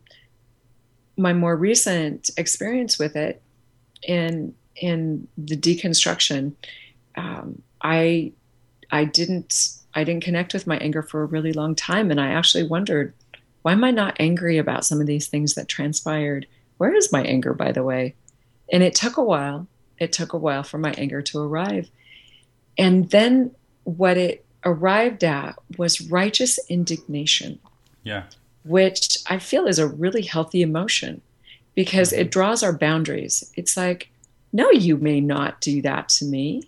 [1.18, 3.41] my more recent experience with it
[4.03, 6.53] in in the deconstruction
[7.16, 8.32] um, i
[8.91, 12.32] i didn't i didn't connect with my anger for a really long time and i
[12.32, 13.14] actually wondered
[13.62, 16.47] why am i not angry about some of these things that transpired
[16.82, 18.16] where is my anger, by the way?
[18.74, 19.68] And it took a while.
[19.99, 21.91] It took a while for my anger to arrive.
[22.76, 23.51] And then
[23.84, 27.59] what it arrived at was righteous indignation.
[28.01, 28.24] Yeah.
[28.66, 31.22] Which I feel is a really healthy emotion
[31.76, 32.22] because mm-hmm.
[32.22, 33.53] it draws our boundaries.
[33.55, 34.09] It's like,
[34.51, 36.64] no, you may not do that to me.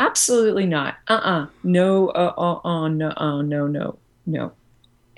[0.00, 0.96] Absolutely not.
[1.08, 1.42] Uh uh-uh.
[1.42, 4.52] uh No, uh uh uh, no, uh, no, no, no.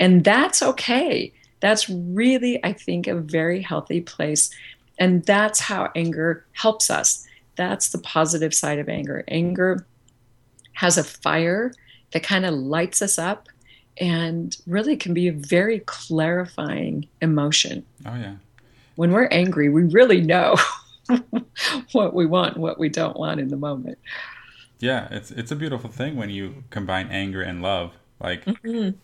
[0.01, 1.33] And that's okay.
[1.61, 4.51] That's really, I think, a very healthy place.
[4.99, 7.25] And that's how anger helps us.
[7.55, 9.23] That's the positive side of anger.
[9.29, 9.87] Anger
[10.73, 11.73] has a fire
[12.13, 13.49] that kind of lights us up
[13.99, 17.85] and really can be a very clarifying emotion.
[18.05, 18.35] Oh, yeah.
[18.97, 20.57] When we're angry, we really know
[21.93, 23.99] what we want, what we don't want in the moment.
[24.83, 27.93] Yeah, it's it's a beautiful thing when you combine anger and love.
[28.19, 28.99] Like mm-hmm.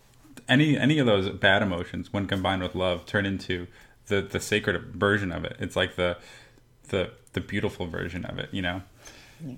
[0.49, 3.65] any any of those bad emotions, when combined with love, turn into
[4.07, 5.55] the the sacred version of it.
[5.57, 6.17] It's like the
[6.89, 8.49] the the beautiful version of it.
[8.51, 8.81] You know.
[9.39, 9.55] Yeah.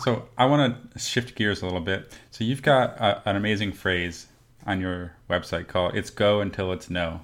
[0.00, 2.12] So I want to shift gears a little bit.
[2.32, 4.26] So you've got a, an amazing phrase
[4.66, 7.20] on your website called "It's go until it's no."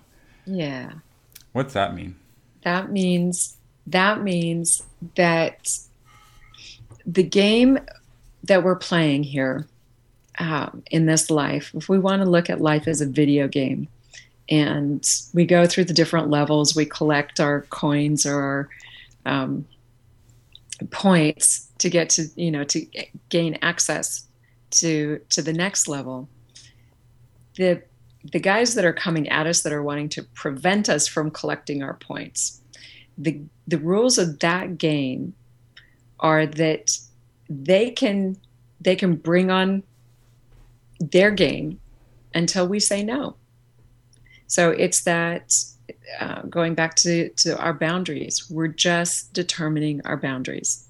[0.47, 0.93] Yeah.
[1.51, 2.14] What's that mean?
[2.62, 3.57] That means
[3.89, 4.85] that means
[5.16, 5.68] that
[7.07, 7.79] the game
[8.45, 9.67] that we're playing here
[10.39, 13.89] um, in this life, if we want to look at life as a video game,
[14.49, 18.69] and we go through the different levels, we collect our coins or our
[19.25, 19.67] um,
[20.91, 22.87] points to get to you know to
[23.29, 24.27] gain access
[24.71, 26.29] to to the next level.
[27.57, 27.83] The
[28.33, 31.83] the guys that are coming at us that are wanting to prevent us from collecting
[31.83, 32.61] our points.
[33.19, 35.35] The the rules of that game
[36.23, 36.99] are that
[37.51, 38.37] they can
[38.81, 39.83] they can bring on
[40.99, 41.79] their game
[42.35, 43.37] until we say no.
[44.47, 45.55] So it's that
[46.20, 50.87] uh, going back to, to our boundaries, we're just determining our boundaries.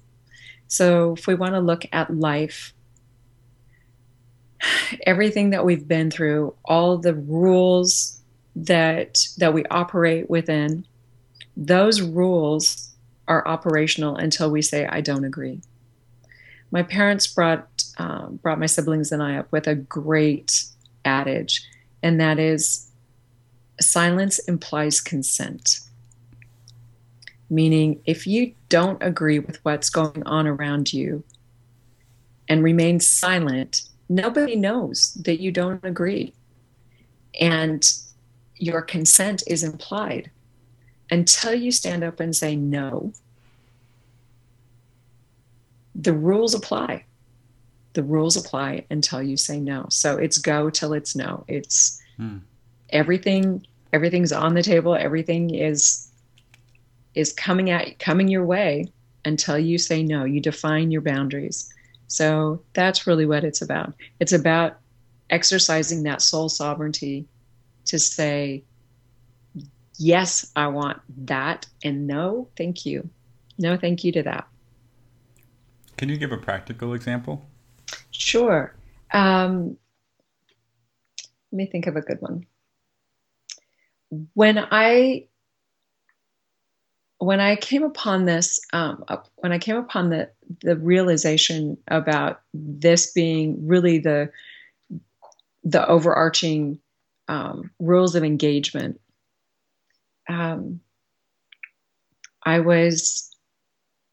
[0.67, 2.73] So if we want to look at life,
[5.05, 8.19] everything that we've been through, all the rules
[8.55, 10.85] that that we operate within,
[11.57, 12.92] those rules
[13.27, 15.61] are operational until we say, I don't agree.
[16.71, 20.65] My parents brought, um, brought my siblings and I up with a great
[21.05, 21.65] adage,
[22.01, 22.89] and that is
[23.79, 25.79] silence implies consent.
[27.49, 31.23] Meaning, if you don't agree with what's going on around you
[32.49, 36.33] and remain silent, nobody knows that you don't agree.
[37.39, 37.87] And
[38.55, 40.31] your consent is implied
[41.09, 43.13] until you stand up and say no,
[45.95, 47.05] the rules apply.
[47.93, 49.85] The rules apply until you say no.
[49.89, 51.45] So it's go till it's no.
[51.47, 52.37] It's hmm.
[52.89, 53.65] everything.
[53.91, 54.95] Everything's on the table.
[54.95, 56.09] Everything is
[57.13, 58.87] is coming at coming your way
[59.25, 60.23] until you say no.
[60.23, 61.71] You define your boundaries.
[62.07, 63.93] So that's really what it's about.
[64.19, 64.77] It's about
[65.29, 67.25] exercising that soul sovereignty
[67.85, 68.63] to say
[69.97, 73.09] yes, I want that, and no, thank you.
[73.57, 74.47] No, thank you to that.
[75.97, 77.45] Can you give a practical example?
[78.11, 78.73] Sure.
[79.11, 79.77] Um,
[81.51, 82.45] let me think of a good one.
[84.33, 85.27] When I
[87.19, 90.29] when I came upon this, um, when I came upon the
[90.61, 94.31] the realization about this being really the
[95.63, 96.79] the overarching
[97.27, 98.99] um, rules of engagement
[100.29, 100.79] um,
[102.43, 103.29] I was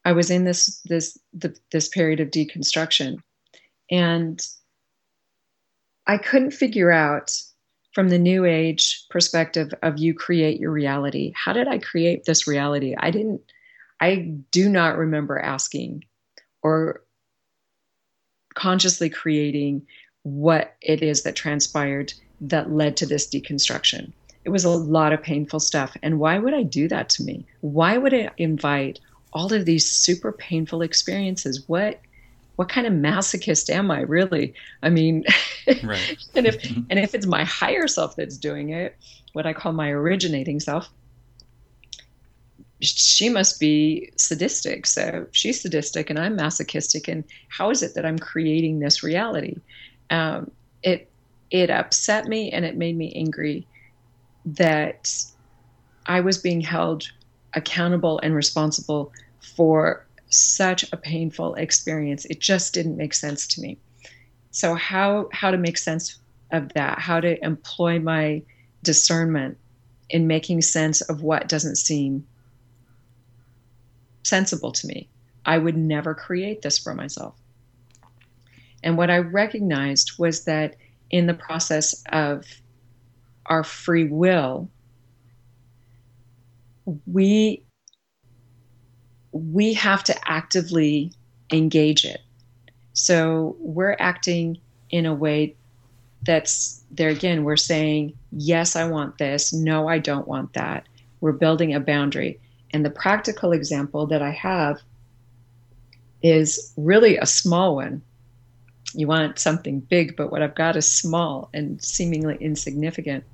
[0.05, 3.19] I was in this this the, this period of deconstruction,
[3.91, 4.41] and
[6.07, 7.33] I couldn't figure out
[7.93, 11.33] from the new age perspective of you create your reality.
[11.35, 12.95] How did I create this reality?
[12.99, 13.41] I didn't.
[14.01, 16.05] I do not remember asking
[16.63, 17.03] or
[18.55, 19.87] consciously creating
[20.23, 24.13] what it is that transpired that led to this deconstruction
[24.45, 25.97] it was a lot of painful stuff.
[26.03, 27.47] And why would I do that to me?
[27.61, 29.01] Why would I invite
[29.33, 31.69] all of these super painful experiences?
[31.69, 32.01] What
[32.57, 34.53] what kind of masochist am I really?
[34.83, 35.25] I mean,
[35.83, 36.17] right.
[36.35, 38.97] and if and if it's my higher self that's doing it,
[39.33, 40.89] what I call my originating self,
[42.81, 44.87] she must be sadistic.
[44.87, 47.09] So she's sadistic and I'm masochistic.
[47.09, 49.57] And how is it that I'm creating this reality?
[50.11, 50.51] Um,
[50.83, 51.11] it
[51.51, 53.67] it upset me and it made me angry
[54.45, 55.13] that
[56.07, 57.11] I was being held
[57.55, 59.13] accountable and responsible
[59.57, 62.25] for such a painful experience.
[62.27, 63.79] It just didn't make sense to me.
[64.51, 66.19] So how how to make sense
[66.53, 66.99] of that?
[66.99, 68.43] How to employ my
[68.83, 69.59] discernment
[70.09, 72.27] in making sense of what doesn't seem
[74.23, 75.09] sensible to me.
[75.45, 77.35] I would never create this for myself.
[78.83, 80.77] And what I recognized was that
[81.11, 82.47] in the process of
[83.51, 84.71] our free will,
[87.07, 87.63] we
[89.33, 91.13] we have to actively
[91.53, 92.21] engage it.
[92.95, 94.59] So we're acting
[94.91, 95.55] in a way
[96.23, 99.53] that's there again, we're saying, yes, I want this.
[99.53, 100.87] No, I don't want that.
[101.21, 102.41] We're building a boundary.
[102.73, 104.79] And the practical example that I have
[106.23, 108.03] is really a small one
[108.95, 113.25] you want something big, but what I've got is small and seemingly insignificant.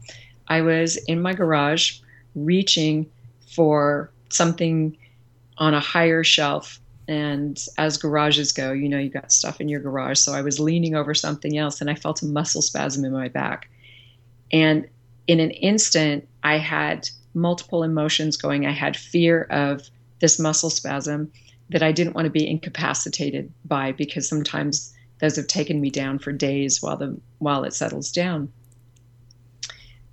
[0.49, 1.99] I was in my garage
[2.35, 3.11] reaching
[3.55, 4.97] for something
[5.59, 6.81] on a higher shelf.
[7.09, 10.19] And as garages go, you know, you got stuff in your garage.
[10.19, 13.29] So I was leaning over something else and I felt a muscle spasm in my
[13.29, 13.69] back.
[14.53, 14.89] And
[15.27, 18.67] in an instant, I had multiple emotions going.
[18.67, 19.89] I had fear of
[20.21, 21.31] this muscle spasm
[21.71, 26.19] that I didn't want to be incapacitated by because sometimes those have taken me down
[26.19, 28.53] for days while the while it settles down.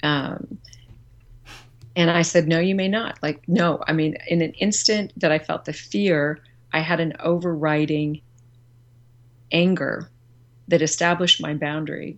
[0.01, 0.59] Um,
[1.95, 3.19] and I said, No, you may not.
[3.21, 3.83] Like, no.
[3.87, 6.39] I mean, in an instant that I felt the fear,
[6.71, 8.21] I had an overriding
[9.51, 10.09] anger
[10.67, 12.17] that established my boundary.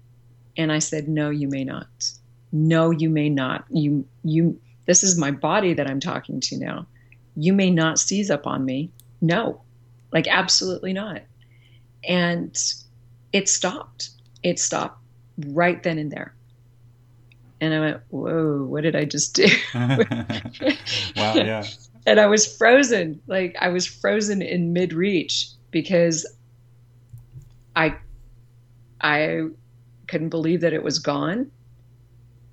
[0.57, 1.87] And I said, No, you may not.
[2.51, 3.65] No, you may not.
[3.69, 6.87] You, you, this is my body that I'm talking to now.
[7.35, 8.91] You may not seize up on me.
[9.19, 9.61] No,
[10.13, 11.21] like, absolutely not.
[12.07, 12.57] And
[13.33, 14.09] it stopped.
[14.43, 14.99] It stopped
[15.47, 16.35] right then and there.
[17.61, 19.47] And I went, whoa, what did I just do?
[19.73, 21.63] wow, yeah.
[22.07, 23.19] And I was frozen.
[23.25, 26.23] Like I was frozen in mid reach because
[27.75, 27.95] I
[29.01, 29.47] I
[30.07, 31.49] couldn't believe that it was gone.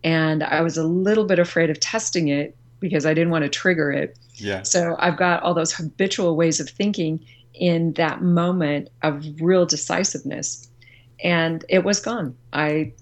[0.04, 3.50] And I was a little bit afraid of testing it because I didn't want to
[3.50, 4.18] trigger it.
[4.36, 4.62] Yeah.
[4.62, 7.24] So I've got all those habitual ways of thinking
[7.54, 10.68] in that moment of real decisiveness.
[11.22, 12.36] And it was gone.
[12.52, 12.92] I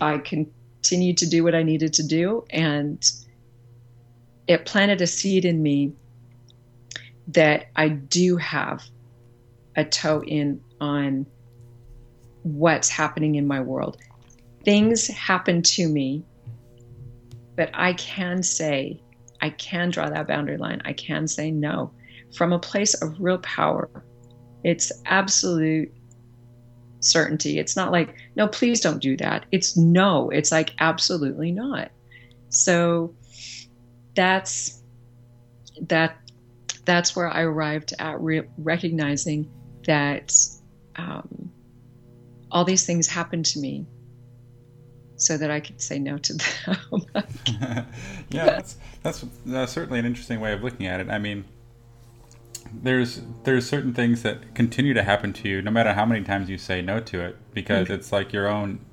[0.00, 2.44] I continued to do what I needed to do.
[2.50, 3.04] And
[4.46, 5.92] it planted a seed in me
[7.28, 8.84] that I do have
[9.74, 11.26] a toe in on
[12.42, 13.96] what's happening in my world.
[14.64, 16.24] Things happen to me,
[17.56, 19.00] but I can say,
[19.40, 20.80] I can draw that boundary line.
[20.84, 21.90] I can say no
[22.36, 23.88] from a place of real power.
[24.62, 25.92] It's absolute
[27.00, 27.58] certainty.
[27.58, 29.46] It's not like, no, please don't do that.
[29.52, 30.28] It's no.
[30.30, 31.90] It's like, absolutely not.
[32.48, 33.14] So
[34.14, 34.82] that's
[35.82, 36.16] that
[36.84, 39.50] that's where I arrived at re- recognizing
[39.86, 40.32] that
[40.96, 41.50] um,
[42.50, 43.86] all these things happened to me
[45.16, 47.02] so that I could say no to them.
[48.30, 51.10] yeah, that's that's uh, certainly an interesting way of looking at it.
[51.10, 51.44] I mean,
[52.72, 56.48] there's there's certain things that continue to happen to you no matter how many times
[56.48, 57.94] you say no to it because mm-hmm.
[57.94, 58.84] it's like your own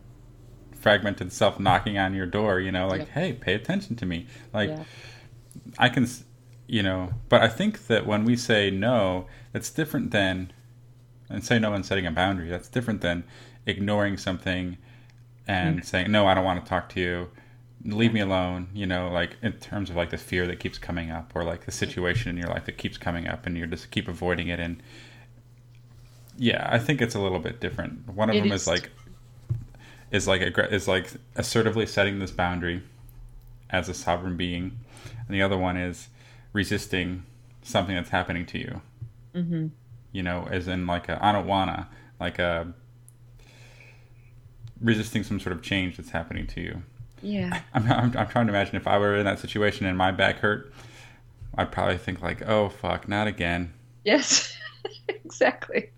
[0.75, 3.09] fragmented self knocking on your door you know like yep.
[3.09, 4.83] hey pay attention to me like yeah.
[5.79, 6.07] i can
[6.67, 10.51] you know but i think that when we say no it's different than
[11.29, 13.23] and say no and setting a boundary that's different than
[13.65, 14.77] ignoring something
[15.47, 15.85] and mm-hmm.
[15.85, 17.29] saying no i don't want to talk to you
[17.85, 21.11] leave me alone you know like in terms of like the fear that keeps coming
[21.11, 23.91] up or like the situation in your life that keeps coming up and you just
[23.91, 24.59] keep avoiding it.
[24.59, 24.81] And
[26.35, 28.07] yeah i think it's a little bit different.
[28.07, 28.67] One of it them is, is.
[28.67, 28.91] like
[30.11, 32.83] is like a, is like assertively setting this boundary
[33.69, 34.79] as a sovereign being.
[35.27, 36.07] And the other one is
[36.53, 37.23] resisting
[37.63, 38.81] something that's happening to you.
[39.35, 39.67] Mm-hmm.
[40.11, 42.71] you know as in like a i don't wanna like a
[44.79, 46.83] resisting some sort of change that's happening to you
[47.23, 47.61] yeah.
[47.73, 50.37] I'm, I'm, I'm trying to imagine if I were in that situation and my back
[50.37, 50.71] hurt,
[51.57, 53.73] I'd probably think like, oh fuck, not again.
[54.03, 54.55] Yes.
[55.07, 55.89] exactly.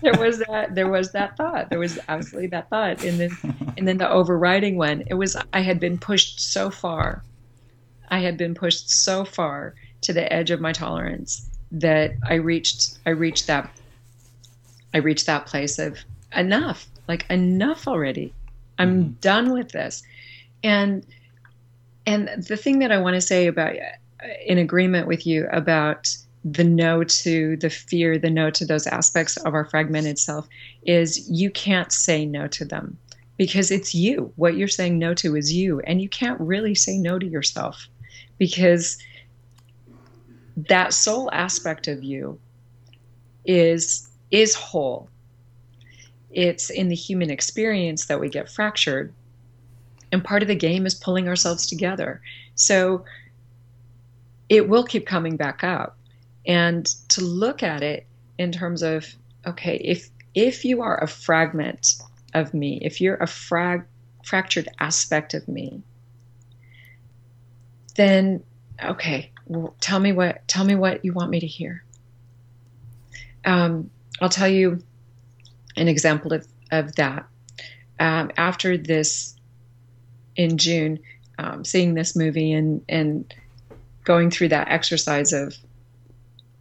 [0.00, 0.74] There was that.
[0.74, 1.70] There was that thought.
[1.70, 3.30] There was absolutely that thought, and then,
[3.76, 5.04] and then the overriding one.
[5.06, 7.22] It was I had been pushed so far.
[8.08, 12.98] I had been pushed so far to the edge of my tolerance that I reached.
[13.06, 13.70] I reached that.
[14.94, 15.98] I reached that place of
[16.34, 16.86] enough.
[17.08, 18.32] Like enough already.
[18.78, 19.20] I'm mm.
[19.20, 20.02] done with this
[20.62, 21.06] and
[22.06, 23.74] and the thing that I want to say about
[24.46, 26.14] in agreement with you about
[26.44, 30.48] the no to the fear, the no to those aspects of our fragmented self
[30.84, 32.98] is you can't say no to them
[33.36, 34.32] because it's you.
[34.36, 35.80] What you're saying no to is you.
[35.80, 37.88] And you can't really say no to yourself
[38.38, 38.98] because
[40.56, 42.38] that soul aspect of you
[43.44, 45.08] is is whole.
[46.30, 49.12] It's in the human experience that we get fractured
[50.12, 52.20] and part of the game is pulling ourselves together.
[52.54, 53.04] So
[54.48, 55.96] it will keep coming back up.
[56.46, 58.06] And to look at it
[58.38, 59.06] in terms of,
[59.46, 61.94] okay, if if you are a fragment
[62.34, 63.84] of me, if you're a frag
[64.24, 65.82] fractured aspect of me,
[67.96, 68.42] then
[68.82, 71.84] okay, well, tell me what tell me what you want me to hear.
[73.44, 73.90] Um,
[74.20, 74.82] I'll tell you
[75.76, 77.26] an example of, of that.
[77.98, 79.34] Um, after this
[80.36, 80.98] in June,
[81.38, 83.34] um, seeing this movie and and
[84.04, 85.54] going through that exercise of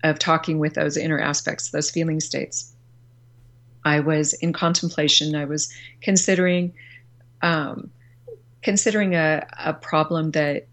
[0.03, 2.73] of talking with those inner aspects, those feeling states.
[3.83, 5.35] I was in contemplation.
[5.35, 5.71] I was
[6.01, 6.73] considering
[7.41, 7.89] um,
[8.61, 10.67] considering a, a problem that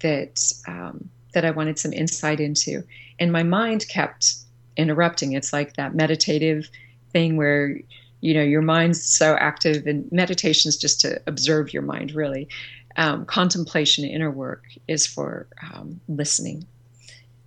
[0.00, 2.84] that um, that I wanted some insight into.
[3.18, 4.34] And my mind kept
[4.76, 5.32] interrupting.
[5.32, 6.68] It's like that meditative
[7.12, 7.78] thing where
[8.24, 12.48] you know your mind's so active and meditation is just to observe your mind really.
[12.96, 16.64] Um, contemplation inner work is for um, listening.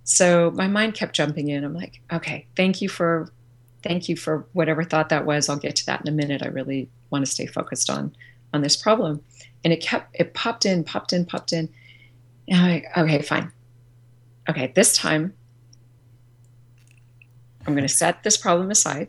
[0.04, 1.64] So my mind kept jumping in.
[1.64, 3.32] I'm like okay thank you for
[3.82, 5.48] thank you for whatever thought that was.
[5.48, 6.42] I'll get to that in a minute.
[6.44, 8.14] I really want to stay focused on
[8.54, 9.20] on this problem.
[9.64, 11.68] And it kept it popped in popped in popped in.
[12.46, 13.50] And i'm like okay fine.
[14.48, 15.34] Okay this time
[17.66, 19.08] i'm going to set this problem aside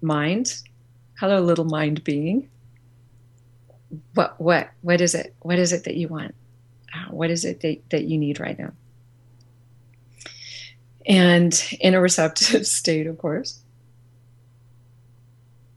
[0.00, 0.62] mind.
[1.18, 2.48] Hello little mind being.
[4.14, 6.34] What what what is it what is it that you want?
[6.94, 8.72] Uh, what is it that, that you need right now?
[11.06, 13.60] And in a receptive state of course.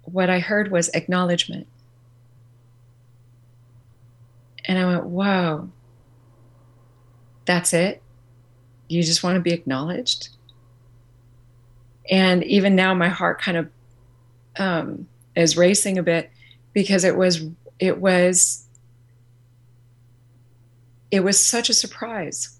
[0.04, 1.68] What i heard was acknowledgement.
[4.66, 5.70] And i went whoa
[7.50, 8.04] that's it?
[8.90, 10.30] You just want to be acknowledged?
[12.12, 13.70] And even now my heart kind of
[14.60, 16.30] um, is racing a bit
[16.74, 17.46] because it was
[17.80, 18.66] it was
[21.12, 22.60] it was such a surprise.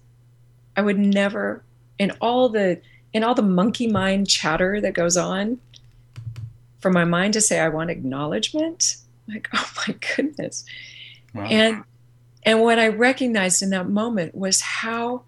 [0.76, 1.62] I would never
[1.98, 2.80] in all the
[3.12, 5.58] in all the monkey mind chatter that goes on
[6.80, 8.96] for my mind to say I want acknowledgement
[9.28, 10.64] like oh my goodness
[11.34, 11.44] wow.
[11.44, 11.84] and
[12.44, 15.24] and what I recognized in that moment was how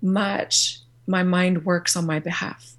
[0.00, 2.75] much my mind works on my behalf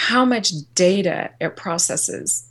[0.00, 2.48] how much data it processes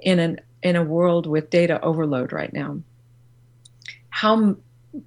[0.00, 2.80] in an in a world with data overload right now.
[4.08, 4.56] How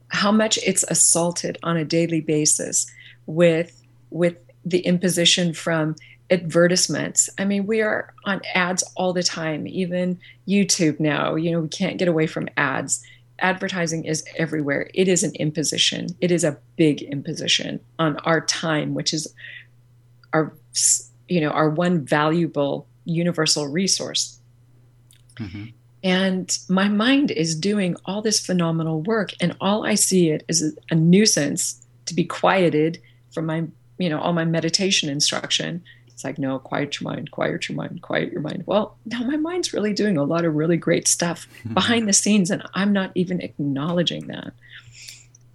[0.09, 2.85] how much it's assaulted on a daily basis
[3.25, 3.81] with
[4.11, 5.95] with the imposition from
[6.29, 7.27] advertisements.
[7.39, 11.33] I mean we are on ads all the time even youtube now.
[11.33, 13.03] You know we can't get away from ads.
[13.39, 14.91] Advertising is everywhere.
[14.93, 16.09] It is an imposition.
[16.21, 19.33] It is a big imposition on our time which is
[20.33, 20.53] our
[21.33, 24.39] you know our one valuable universal resource
[25.37, 25.65] mm-hmm.
[26.03, 30.77] and my mind is doing all this phenomenal work and all i see it is
[30.91, 33.01] a nuisance to be quieted
[33.31, 33.63] from my
[33.97, 37.99] you know all my meditation instruction it's like no quiet your mind quiet your mind
[38.03, 41.47] quiet your mind well now my mind's really doing a lot of really great stuff
[41.59, 41.73] mm-hmm.
[41.73, 44.53] behind the scenes and i'm not even acknowledging that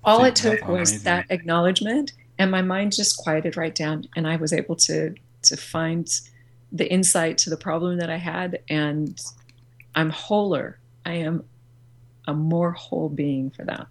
[0.02, 1.04] all it took was amazing.
[1.04, 5.14] that acknowledgement and my mind just quieted right down and i was able to
[5.48, 6.08] to find
[6.70, 9.20] the insight to the problem that I had, and
[9.94, 10.78] I'm wholer.
[11.04, 11.44] I am
[12.26, 13.86] a more whole being for that.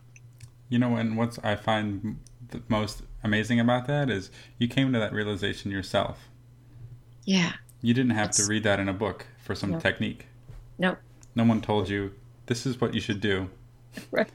[0.69, 2.19] You know, and what's I find
[2.49, 6.29] the most amazing about that is you came to that realization yourself.
[7.25, 7.53] Yeah.
[7.81, 9.79] You didn't have to read that in a book for some no.
[9.79, 10.27] technique.
[10.77, 10.95] No.
[11.35, 12.13] No one told you
[12.47, 13.49] this is what you should do.
[14.11, 14.29] Right.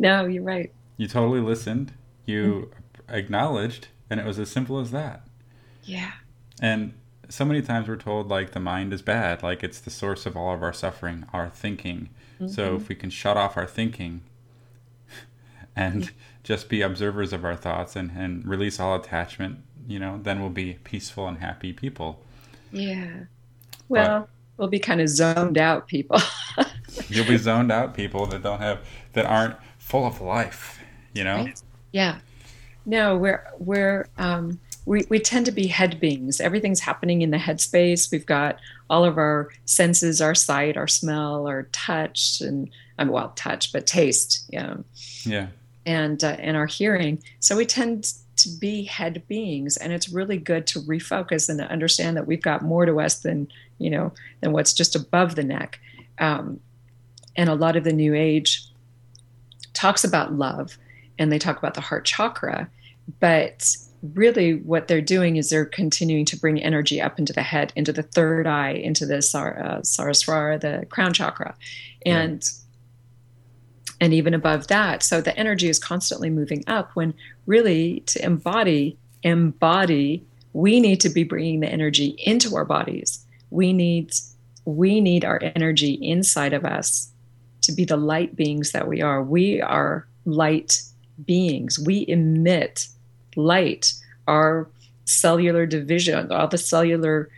[0.00, 0.72] No, you're right.
[0.96, 1.92] You totally listened.
[2.26, 3.14] You mm-hmm.
[3.14, 5.24] acknowledged, and it was as simple as that.
[5.84, 6.12] Yeah.
[6.60, 6.94] And
[7.28, 10.36] so many times we're told like the mind is bad, like it's the source of
[10.36, 12.10] all of our suffering, our thinking.
[12.36, 12.48] Mm-hmm.
[12.48, 14.22] So if we can shut off our thinking
[15.76, 16.10] and
[16.42, 20.50] just be observers of our thoughts and, and release all attachment, you know, then we'll
[20.50, 22.20] be peaceful and happy people.
[22.72, 23.24] Yeah.
[23.88, 26.20] Well, but, we'll be kind of zoned out people.
[27.08, 28.80] you'll be zoned out people that don't have
[29.12, 30.80] that aren't full of life,
[31.12, 31.36] you know?
[31.36, 31.62] Right?
[31.92, 32.18] Yeah.
[32.86, 36.40] No, we're we're um we, we tend to be head beings.
[36.40, 38.10] Everything's happening in the head space.
[38.10, 38.58] We've got
[38.90, 43.86] all of our senses, our sight, our smell, our touch, and I'm well, touch, but
[43.86, 44.44] taste.
[44.50, 44.76] Yeah.
[45.24, 45.48] Yeah.
[45.86, 47.22] And uh, and our hearing.
[47.40, 51.70] So we tend to be head beings, and it's really good to refocus and to
[51.70, 53.48] understand that we've got more to us than
[53.78, 55.78] you know than what's just above the neck.
[56.18, 56.60] Um,
[57.36, 58.66] and a lot of the New Age
[59.74, 60.78] talks about love,
[61.18, 62.70] and they talk about the heart chakra,
[63.20, 63.76] but
[64.12, 67.92] really what they're doing is they're continuing to bring energy up into the head, into
[67.92, 71.54] the third eye, into the sar- uh, Sahasrara, the crown chakra,
[72.04, 73.96] and yeah.
[74.00, 75.02] and even above that.
[75.02, 76.90] So the energy is constantly moving up.
[76.94, 77.14] When
[77.46, 83.24] really to embody, embody, we need to be bringing the energy into our bodies.
[83.50, 84.12] We need
[84.66, 87.10] we need our energy inside of us
[87.62, 89.22] to be the light beings that we are.
[89.22, 90.82] We are light
[91.24, 91.78] beings.
[91.78, 92.88] We emit
[93.36, 93.92] light,
[94.26, 94.68] our
[95.04, 97.28] cellular division, all the cellular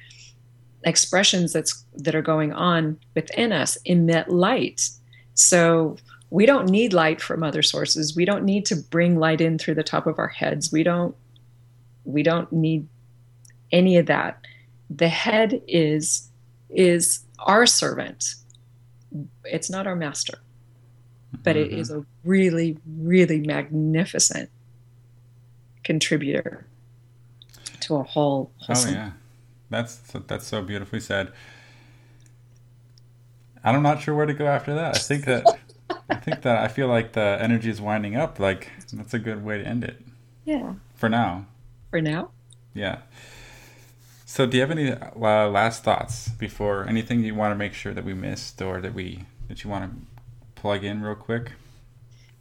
[0.85, 4.89] expressions that's that are going on within us emit light.
[5.35, 5.97] So
[6.31, 8.17] we don't need light from other sources.
[8.17, 10.73] We don't need to bring light in through the top of our heads.
[10.73, 11.15] We don't
[12.05, 12.87] we don't need
[13.73, 14.41] any of that.
[14.89, 16.29] The head is
[16.71, 18.35] is our servant.
[19.45, 20.39] It's not our master.
[21.43, 21.81] but it mm-hmm.
[21.81, 24.51] is a really, really magnificent
[25.87, 26.67] contributor
[27.81, 28.51] to a whole.
[28.69, 29.13] Oh yeah,
[29.71, 29.97] that's
[30.27, 31.33] that's so beautifully said.
[33.63, 34.97] I'm not sure where to go after that.
[34.97, 35.45] I think that
[36.11, 38.41] I think that I feel like the energy is winding up.
[38.41, 40.03] Like that's a good way to end it
[40.45, 40.75] yeah.
[40.95, 41.47] for now.
[41.91, 42.31] For now,
[42.75, 42.99] Yeah.
[44.29, 47.95] So, do you have any uh, last thoughts before anything you want to make sure
[47.95, 51.53] that we missed or that we that you want to plug in real quick?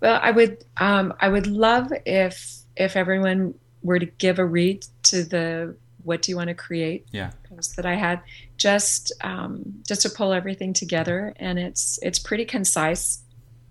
[0.01, 4.85] well, I would, um, I would love if if everyone were to give a read
[5.03, 7.31] to the "What do you want to create?" Yeah.
[7.49, 8.21] post that I had,
[8.57, 13.21] just um, just to pull everything together, and it's it's pretty concise.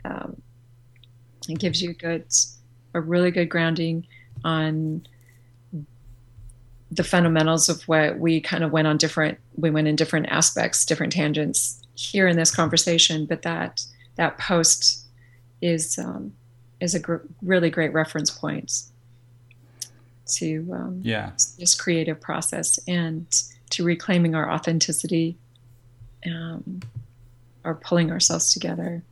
[0.04, 0.40] Um,
[1.48, 2.24] it gives you a good,
[2.94, 4.06] a really good grounding
[4.44, 5.06] on
[6.90, 10.84] the fundamentals of what we kind of went on different we went in different aspects
[10.84, 13.84] different tangents here in this conversation but that
[14.16, 15.04] that post
[15.60, 16.32] is um,
[16.80, 18.84] is a gr- really great reference point
[20.26, 21.30] to um, Yeah.
[21.58, 23.26] this creative process and
[23.70, 25.36] to reclaiming our authenticity
[26.26, 26.80] um,
[27.64, 29.02] or pulling ourselves together.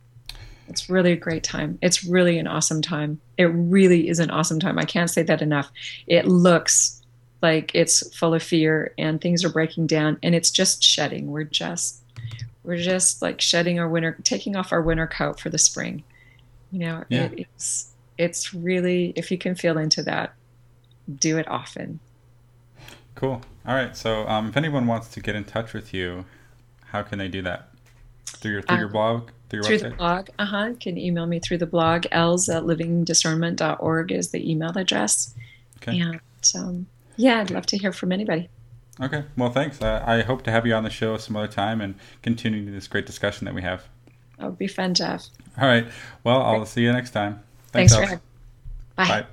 [0.69, 1.77] It's really a great time.
[1.81, 3.19] It's really an awesome time.
[3.37, 4.79] It really is an awesome time.
[4.79, 5.69] I can't say that enough.
[6.07, 7.01] It looks
[7.41, 11.27] like it's full of fear and things are breaking down and it's just shedding.
[11.31, 11.99] We're just
[12.63, 16.03] we're just like shedding our winter taking off our winter coat for the spring.
[16.71, 17.29] You know Yeah.
[17.35, 20.33] it's it's really if you can feel into that
[21.19, 21.99] do it often
[23.15, 23.41] Cool.
[23.65, 23.95] All right.
[23.95, 26.25] So, um, if anyone wants to get in touch with you,
[26.85, 27.69] how can they do that?
[28.25, 29.91] Through your through your Um, blog, through your through website.
[29.91, 34.75] the blog uh-huh can email me through the blog elz at livingdiscernment.org is the email
[34.75, 35.33] address
[35.77, 35.99] Okay.
[35.99, 36.19] and
[36.55, 38.49] um, yeah i'd love to hear from anybody
[39.01, 39.23] Okay.
[39.35, 39.81] Well, thanks.
[39.81, 42.87] Uh, I hope to have you on the show some other time and continue this
[42.87, 43.83] great discussion that we have.
[44.37, 45.27] that would be fun jeff
[45.59, 45.87] All right.
[46.23, 47.41] Well, I'll see you next time.
[47.71, 47.97] thanks, Elz.
[47.99, 48.19] for having
[48.95, 49.07] Bye.
[49.07, 49.25] Bye.